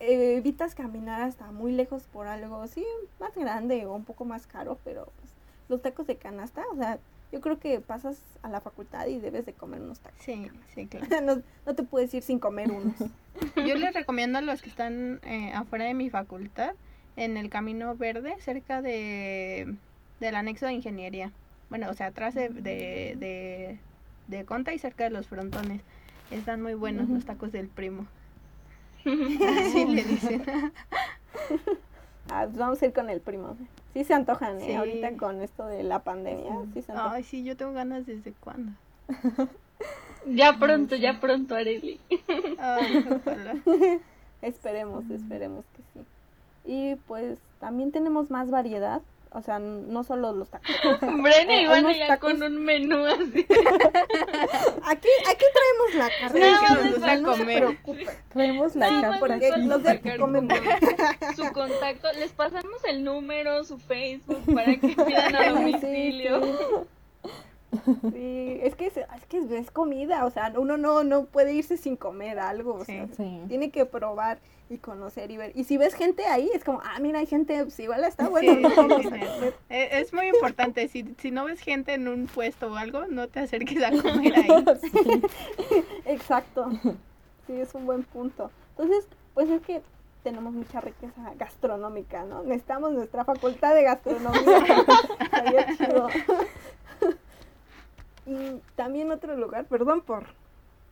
[0.00, 2.84] eh, evitas caminar hasta muy lejos por algo, sí,
[3.20, 5.32] más grande o un poco más caro, pero pues,
[5.68, 6.98] los tacos de canasta, o sea,
[7.30, 10.20] yo creo que pasas a la facultad y debes de comer unos tacos.
[10.20, 11.06] Sí, sí, claro.
[11.22, 12.96] no, no te puedes ir sin comer unos.
[13.56, 16.74] Yo les recomiendo a los que están eh, afuera de mi facultad,
[17.16, 19.74] en el Camino Verde, cerca de
[20.18, 21.30] del anexo de ingeniería.
[21.70, 23.78] Bueno, o sea, atrás de, de, de,
[24.28, 25.80] de Conta y cerca de los frontones.
[26.32, 28.06] Están muy buenos los tacos del primo.
[29.00, 30.42] Así le dicen.
[32.30, 33.56] Ah, pues vamos a ir con el primo.
[33.92, 34.66] Sí se antojan, ¿eh?
[34.66, 34.72] Sí.
[34.74, 37.12] Ahorita con esto de la pandemia, sí se antojan.
[37.14, 38.72] Ay, sí, yo tengo ganas desde cuándo.
[40.24, 41.98] Ya pronto, ya pronto, Areli.
[42.58, 43.56] Ay, ojalá.
[44.40, 46.06] Esperemos, esperemos que sí.
[46.64, 49.02] Y pues también tenemos más variedad,
[49.34, 50.68] o sea, no solo los tacos.
[51.00, 53.46] Brenda Eh, unos ya tacos- con un menú así.
[54.84, 56.40] Aquí, aquí traemos la carne.
[56.40, 58.06] No, que les nos va a no se preocupen.
[58.30, 59.62] Traemos la más porque aquí.
[59.62, 60.40] los de como
[61.36, 62.12] su contacto.
[62.18, 66.40] Les pasamos el número, su Facebook para que pidan a domicilio.
[66.42, 66.52] sí.
[68.12, 71.78] Sí, es que es, es que es comida, o sea, uno no, no puede irse
[71.78, 73.06] sin comer algo, o sea.
[73.16, 73.40] Sí.
[73.48, 74.40] tiene que probar
[74.72, 75.52] y conocer y ver.
[75.54, 78.52] Y si ves gente ahí, es como, ah, mira, hay gente, pues igual está bueno,
[78.52, 79.54] Sí, sí, comer.
[79.68, 83.28] Eh, Es muy importante, si, si no ves gente en un puesto o algo, no
[83.28, 85.22] te acerques a comer ahí.
[86.06, 86.70] Exacto.
[87.46, 88.50] Sí, es un buen punto.
[88.70, 89.82] Entonces, pues es que
[90.22, 92.42] tenemos mucha riqueza gastronómica, ¿no?
[92.44, 94.64] Necesitamos nuestra facultad de gastronomía.
[95.76, 96.08] Chido.
[98.26, 100.24] y también otro lugar, perdón por,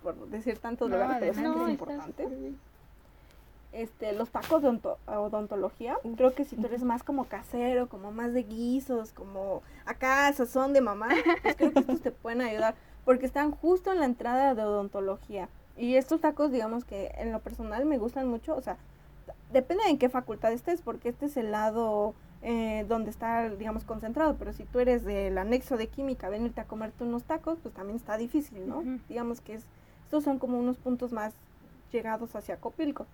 [0.03, 1.55] por decir tantos No, lugares, pero.
[1.55, 2.28] No, es importante.
[3.73, 8.11] Este, los tacos de onto- odontología, creo que si tú eres más como casero, como
[8.11, 11.09] más de guisos, como acá sazón de mamá,
[11.43, 15.49] pues creo que estos te pueden ayudar, porque están justo en la entrada de odontología.
[15.77, 18.77] Y estos tacos, digamos que en lo personal me gustan mucho, o sea,
[19.53, 23.85] depende de en qué facultad estés, porque este es el lado eh, donde está, digamos,
[23.85, 27.73] concentrado, pero si tú eres del anexo de química, venirte a comerte unos tacos, pues
[27.73, 28.83] también está difícil, ¿no?
[29.09, 29.64] Digamos que es,
[30.05, 31.35] estos son como unos puntos más
[31.93, 33.07] llegados hacia Copilco.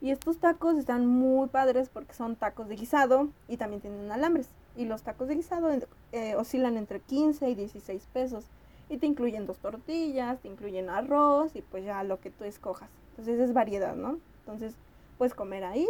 [0.00, 4.48] Y estos tacos están muy padres porque son tacos de guisado y también tienen alambres.
[4.76, 5.68] Y los tacos de guisado
[6.12, 8.46] eh, oscilan entre 15 y 16 pesos.
[8.88, 12.88] Y te incluyen dos tortillas, te incluyen arroz y pues ya lo que tú escojas.
[13.10, 14.18] Entonces es variedad, ¿no?
[14.40, 14.74] Entonces
[15.18, 15.86] puedes comer ahí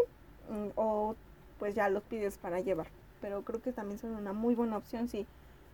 [0.50, 1.14] mm, o
[1.60, 2.88] pues ya los pides para llevar.
[3.20, 5.26] Pero creo que también son una muy buena opción si,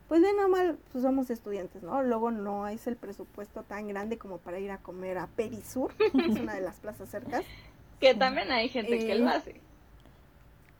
[0.09, 2.03] pues de normal, pues somos estudiantes, ¿no?
[2.03, 6.39] Luego no es el presupuesto tan grande como para ir a comer a Perisur, es
[6.39, 7.45] una de las plazas cercas.
[8.01, 9.61] Que también hay gente que lo Eh, hace.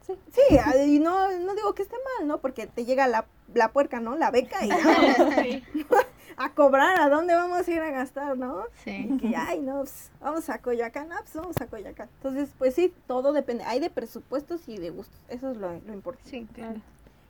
[0.07, 2.39] Sí, sí, ah, y no, no digo que esté mal, ¿no?
[2.39, 4.15] Porque te llega la, la puerca, ¿no?
[4.17, 4.71] La beca y
[5.43, 5.65] Sí.
[6.37, 8.65] a cobrar, ¿a dónde vamos a ir a gastar, no?
[8.85, 9.09] Sí.
[9.11, 12.09] Y que, ay, no, pues, vamos a Coyoacán, ah, pues vamos a Coyoacán.
[12.19, 15.93] Entonces, pues sí, todo depende, hay de presupuestos y de gustos, eso es lo, lo
[15.95, 16.31] importante.
[16.31, 16.81] Sí, claro.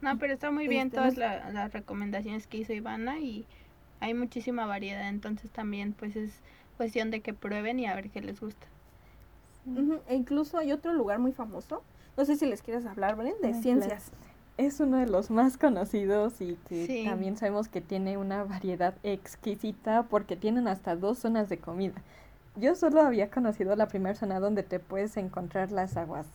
[0.02, 3.46] No, pero está muy bien Este, todas no- la- las recomendaciones que hizo Ivana y
[4.00, 6.30] hay muchísima variedad, entonces también pues es
[6.76, 8.66] cuestión de que prueben y a ver qué les gusta.
[10.06, 11.82] E incluso hay otro lugar muy famoso,
[12.16, 14.12] no sé si les quieres hablar, Belén, de ciencias.
[14.56, 17.04] Es uno de los más conocidos y que Sí.
[17.04, 21.94] también sabemos que tiene una variedad exquisita porque tienen hasta dos zonas de comida.
[22.54, 26.26] Yo solo había conocido la primera zona donde te puedes encontrar las aguas,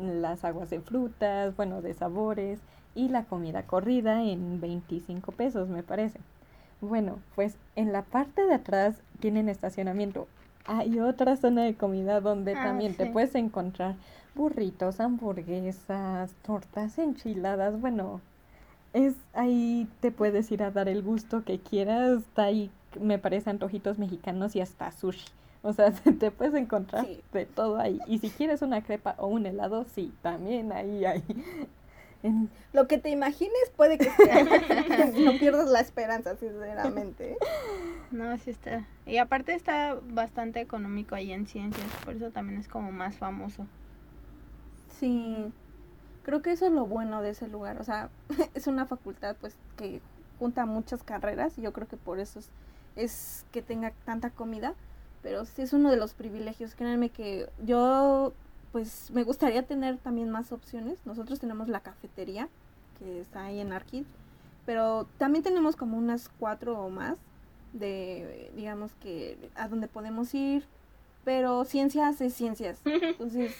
[0.00, 2.60] las aguas de frutas, bueno, de sabores
[2.94, 6.18] y la comida corrida en 25 pesos, me parece.
[6.80, 10.28] Bueno, pues en la parte de atrás tienen estacionamiento.
[10.66, 13.94] Hay otra zona de comida donde Ah, también te puedes encontrar
[14.34, 18.20] burritos, hamburguesas, tortas, enchiladas, bueno,
[18.92, 23.50] es ahí te puedes ir a dar el gusto que quieras, está ahí, me parece,
[23.50, 25.26] antojitos mexicanos y hasta sushi.
[25.62, 25.90] O sea,
[26.20, 27.20] te puedes encontrar Sí.
[27.32, 27.98] de todo ahí.
[28.06, 31.22] Y si quieres una crepa o un helado, sí, también ahí hay.
[32.72, 34.44] Lo que te imagines puede que sea,
[35.24, 37.36] no pierdas la esperanza, sinceramente.
[38.10, 38.86] No, sí está.
[39.06, 43.66] Y aparte está bastante económico ahí en ciencias, por eso también es como más famoso.
[44.98, 45.52] Sí,
[46.22, 47.80] creo que eso es lo bueno de ese lugar.
[47.80, 48.10] O sea,
[48.54, 50.00] es una facultad pues que
[50.38, 52.50] junta muchas carreras y yo creo que por eso es,
[52.96, 54.74] es que tenga tanta comida.
[55.22, 56.74] Pero sí es uno de los privilegios.
[56.74, 58.32] Créanme que yo
[58.76, 60.98] pues me gustaría tener también más opciones.
[61.06, 62.50] Nosotros tenemos la cafetería
[62.98, 64.04] que está ahí en Arquid.
[64.66, 67.16] Pero también tenemos como unas cuatro o más
[67.72, 70.66] de, digamos que, a donde podemos ir.
[71.24, 72.78] Pero ciencias es ciencias.
[72.84, 73.54] Entonces,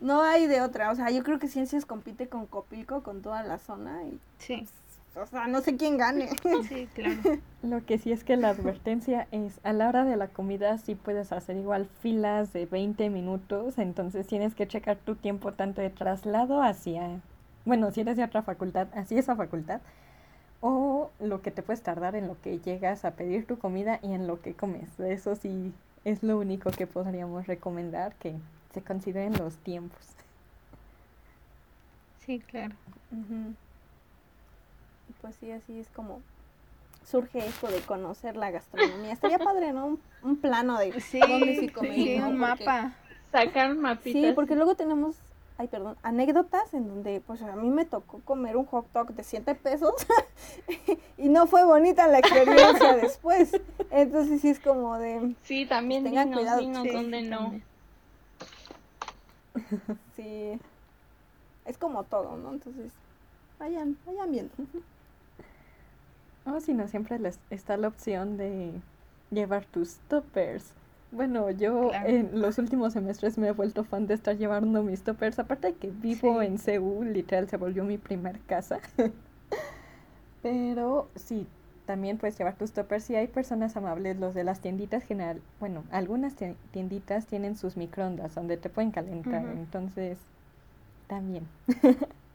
[0.00, 3.42] no hay de otra, o sea, yo creo que Ciencias compite con Copilco, con toda
[3.42, 4.64] la zona y, Sí,
[5.16, 6.28] o sea, no sé quién gane.
[6.68, 7.20] sí, claro.
[7.62, 10.94] Lo que sí es que la advertencia es, a la hora de la comida sí
[10.94, 15.90] puedes hacer igual filas de 20 minutos, entonces tienes que checar tu tiempo tanto de
[15.90, 17.20] traslado hacia,
[17.64, 19.80] bueno, si eres de otra facultad, hacia esa facultad,
[20.60, 24.12] o lo que te puedes tardar en lo que llegas a pedir tu comida y
[24.12, 24.98] en lo que comes.
[25.00, 25.72] Eso sí
[26.04, 28.34] es lo único que podríamos recomendar, que
[28.72, 30.00] se consideren los tiempos.
[32.24, 32.74] Sí, claro.
[33.10, 33.56] Y
[35.20, 36.20] Pues sí, así es como
[37.04, 39.12] surge esto de conocer la gastronomía.
[39.12, 39.86] Estaría padre, ¿no?
[39.86, 41.94] Un, un plano de Sí, dónde sí comer.
[41.94, 42.28] sí, ¿no?
[42.28, 42.94] un Porque- mapa.
[43.32, 44.22] Sacar mapitas.
[44.22, 45.16] Sí, porque luego tenemos,
[45.58, 49.22] ay, perdón, anécdotas en donde, pues a mí me tocó comer un hot dog de
[49.22, 49.92] 7 pesos
[51.18, 53.52] y no fue bonita la experiencia después.
[53.90, 56.60] Entonces sí es como de, Sí, también Tengan dinos, cuidado.
[56.60, 57.38] dinos Sí, dónde no.
[57.38, 57.64] también.
[60.16, 60.58] sí,
[61.66, 62.52] es como todo, ¿no?
[62.52, 62.92] Entonces,
[63.58, 64.54] vayan, vayan viendo.
[66.54, 68.72] O si no, siempre les está la opción de
[69.30, 70.72] llevar tus toppers.
[71.10, 72.08] Bueno, yo Claro.
[72.08, 75.38] en los últimos semestres me he vuelto fan de estar llevando mis toppers.
[75.38, 76.46] Aparte de que vivo Sí.
[76.46, 78.80] en Seúl, literal se volvió mi primer casa.
[80.42, 81.46] Pero sí,
[81.86, 85.40] también puedes llevar tus toppers y hay personas amables, los de las tienditas general.
[85.60, 89.44] Bueno, algunas ti- tienditas tienen sus microondas donde te pueden calentar.
[89.46, 90.18] Entonces,
[91.06, 91.46] también.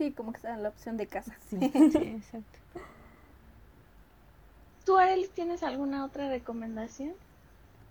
[0.00, 1.36] Sí, como que está la opción de casa.
[1.50, 1.58] Sí.
[1.92, 2.58] Sí, exacto.
[4.86, 7.12] ¿Tú, Arelis, tienes alguna otra recomendación?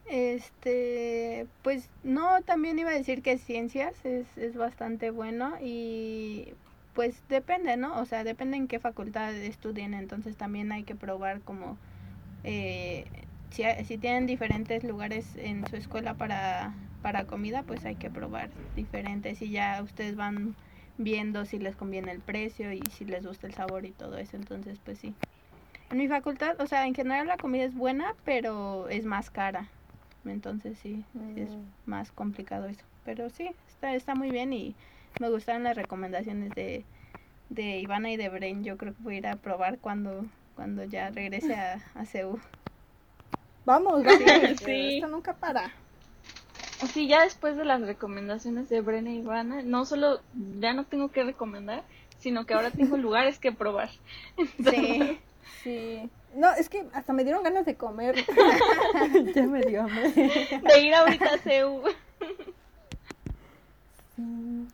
[0.10, 6.56] Este, pues no, también iba a decir que ciencias es, es bastante bueno y
[6.96, 8.02] pues depende, ¿no?
[8.02, 11.78] O sea, depende en qué facultad estudien, entonces también hay que probar como
[12.44, 13.06] eh,
[13.52, 16.74] si, si tienen diferentes lugares en su escuela para,
[17.04, 20.56] para comida, pues hay que probar diferentes y ya ustedes van
[21.00, 24.38] viendo si les conviene el precio y si les gusta el sabor y todo eso,
[24.38, 25.18] entonces pues sí.
[25.90, 29.72] En mi facultad, o sea, en general la comida es buena, pero es más cara.
[30.26, 31.06] Entonces sí,
[31.36, 31.74] es Mm.
[31.86, 32.86] más complicado eso.
[33.04, 34.78] Pero sí, está, está muy bien y
[35.18, 36.88] me gustaron las recomendaciones de,
[37.50, 38.64] de Ivana y de Bren.
[38.64, 42.42] Yo creo que voy a ir a probar cuando, cuando ya regrese a, a Seúl.
[43.64, 44.66] Vamos, vamos, Sí.
[44.88, 45.74] esto nunca para.
[46.88, 50.22] Sí, ya después de las recomendaciones de Brena y Ivana, no solo
[50.60, 51.84] ya no tengo que recomendar,
[52.20, 53.90] sino que ahora tengo lugares que probar.
[54.70, 55.20] Sí,
[55.64, 56.10] sí.
[56.36, 58.16] No, es que hasta me dieron ganas de comer.
[59.36, 60.12] ya me dio hambre.
[60.12, 61.82] De ir ahorita a CEU.
[64.16, 64.68] Sí.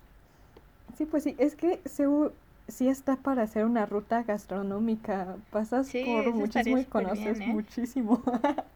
[0.98, 2.32] Sí, pues sí, es que Seúl
[2.68, 5.36] sí está para hacer una ruta gastronómica.
[5.52, 7.54] Pasas Sí, por muchísimo y conoces bien, ¿eh?
[7.54, 8.24] muchísimo.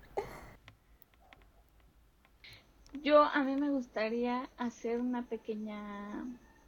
[2.94, 6.26] Yo, a mí me gustaría hacer una pequeña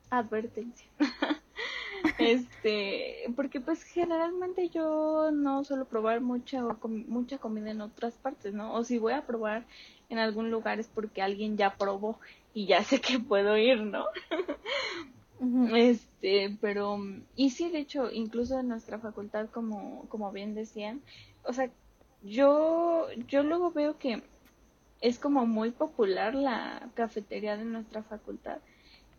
[0.09, 0.87] advertencia.
[2.17, 8.17] este, porque pues generalmente yo no suelo probar mucha, o com- mucha comida en otras
[8.17, 8.73] partes, ¿no?
[8.73, 9.67] O si voy a probar
[10.09, 12.19] en algún lugar es porque alguien ya probó
[12.53, 14.05] y ya sé que puedo ir, ¿no?
[15.63, 16.97] Este, pero,
[17.35, 21.03] y sí, de hecho, incluso en nuestra facultad, como, como bien decían,
[21.43, 21.71] o sea,
[22.21, 24.23] yo, yo luego veo que
[25.01, 28.59] es como muy popular la cafetería de nuestra facultad,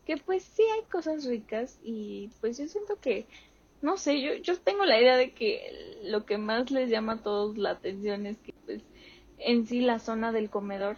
[0.07, 3.27] que pues sí hay cosas ricas y pues yo siento que,
[3.83, 7.23] no sé, yo, yo tengo la idea de que lo que más les llama a
[7.23, 8.83] todos la atención es que pues
[9.39, 10.97] en sí la zona del comedor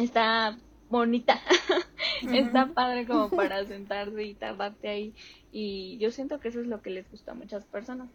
[0.00, 0.56] está
[0.88, 1.40] bonita,
[2.32, 5.14] está padre como para sentarse y taparte ahí
[5.50, 8.08] y yo siento que eso es lo que les gusta a muchas personas.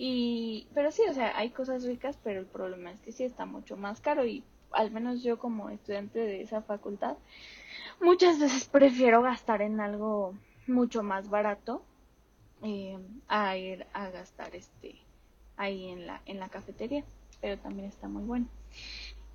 [0.00, 3.46] Y, pero sí, o sea, hay cosas ricas, pero el problema es que sí está
[3.46, 7.16] mucho más caro y al menos yo como estudiante de esa facultad,
[8.00, 10.34] muchas veces prefiero gastar en algo
[10.66, 11.82] mucho más barato
[12.62, 14.96] eh, a ir a gastar este
[15.56, 17.04] ahí en la en la cafetería,
[17.40, 18.46] pero también está muy bueno.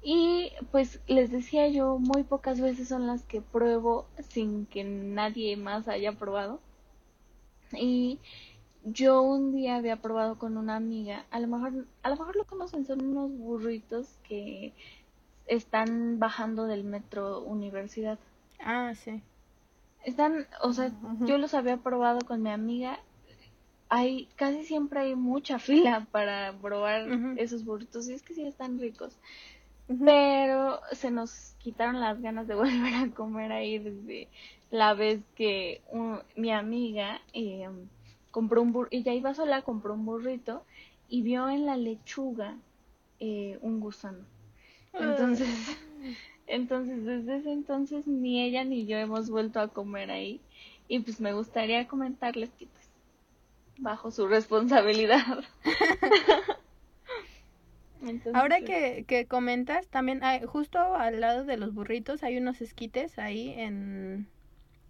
[0.03, 5.55] Y pues les decía yo, muy pocas veces son las que pruebo sin que nadie
[5.55, 6.59] más haya probado.
[7.71, 8.19] Y
[8.83, 12.43] yo un día había probado con una amiga, a lo mejor, a lo mejor lo
[12.43, 14.73] conocen, son unos burritos que
[15.47, 18.19] están bajando del metro universidad.
[18.59, 19.21] Ah, sí.
[20.05, 20.91] Están, o sea,
[21.25, 22.99] yo los había probado con mi amiga.
[23.89, 27.07] Hay, casi siempre hay mucha fila para probar
[27.37, 29.17] esos burritos y es que sí están ricos.
[30.05, 34.29] Pero se nos quitaron las ganas de volver a comer ahí desde
[34.71, 37.69] la vez que un- mi amiga eh,
[38.31, 40.65] compró un burrito, ella iba sola, compró un burrito
[41.07, 42.57] y vio en la lechuga
[43.19, 44.25] eh, un gusano.
[44.93, 45.47] Entonces,
[46.47, 50.41] entonces desde ese entonces ni ella ni yo hemos vuelto a comer ahí
[50.87, 52.89] y pues me gustaría comentarles que pues
[53.77, 55.43] bajo su responsabilidad.
[58.01, 62.37] Entonces, Ahora pues, que, que comentas, también hay, justo al lado de los burritos hay
[62.37, 64.27] unos esquites ahí en,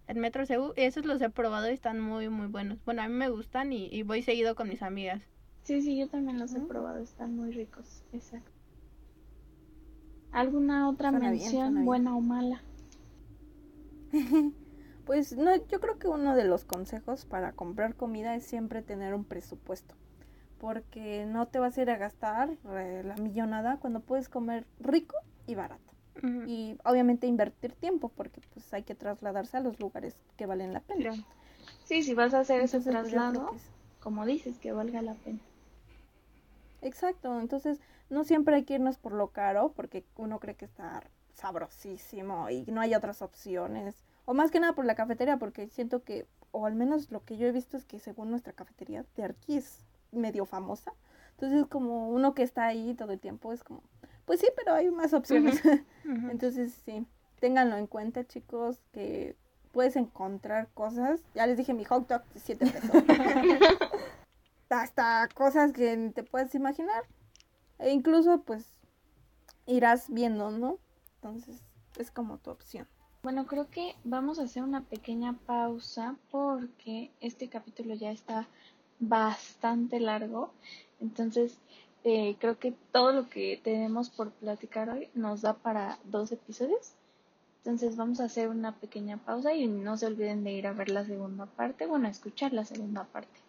[0.08, 0.74] en Metro Ceú.
[0.76, 2.84] Esos los he probado y están muy, muy buenos.
[2.86, 5.30] Bueno, a mí me gustan y, y voy seguido con mis amigas.
[5.64, 8.53] Sí, sí, yo también los he probado, están muy ricos, exacto.
[10.34, 11.86] ¿Alguna otra Suena mención, bien.
[11.86, 12.62] buena o mala?
[15.06, 19.14] Pues no, yo creo que uno de los consejos para comprar comida es siempre tener
[19.14, 19.96] un presupuesto.
[20.58, 25.18] Porque no te vas a ir a gastar eh, la millonada cuando puedes comer rico
[25.46, 25.94] y barato.
[26.46, 30.80] Y obviamente invertir tiempo porque pues hay que trasladarse a los lugares que valen la
[30.80, 31.02] pena.
[31.02, 31.24] Claro.
[31.84, 33.56] Sí, si vas a hacer ese Entonces, pues, traslado,
[34.00, 35.40] como dices, que valga la pena.
[36.84, 37.80] Exacto, entonces
[38.10, 41.02] no siempre hay que irnos por lo caro porque uno cree que está
[41.34, 44.04] sabrosísimo y no hay otras opciones.
[44.26, 47.38] O más que nada por la cafetería porque siento que, o al menos lo que
[47.38, 49.80] yo he visto es que según nuestra cafetería de Arqui es
[50.12, 50.94] medio famosa.
[51.32, 53.82] Entonces como uno que está ahí todo el tiempo es como,
[54.26, 55.62] pues sí, pero hay más opciones.
[56.04, 57.06] Entonces sí,
[57.40, 59.36] ténganlo en cuenta chicos que
[59.72, 61.22] puedes encontrar cosas.
[61.34, 62.92] Ya les dije mi hot dog de 7 pesos.
[64.74, 67.04] Hasta cosas que ni te puedes imaginar.
[67.80, 68.74] E incluso pues
[69.66, 70.80] irás viendo, ¿no?
[71.16, 71.62] Entonces
[71.98, 72.88] es como tu opción.
[73.24, 78.48] Bueno, creo que vamos a hacer una pequeña pausa porque este capítulo ya está
[79.00, 80.54] bastante largo.
[81.00, 81.58] Entonces,
[82.04, 86.96] eh, creo que todo lo que tenemos por platicar hoy nos da para dos episodios.
[87.60, 90.90] Entonces, vamos a hacer una pequeña pausa y no se olviden de ir a ver
[90.90, 93.43] la segunda parte, bueno, a escuchar la segunda parte.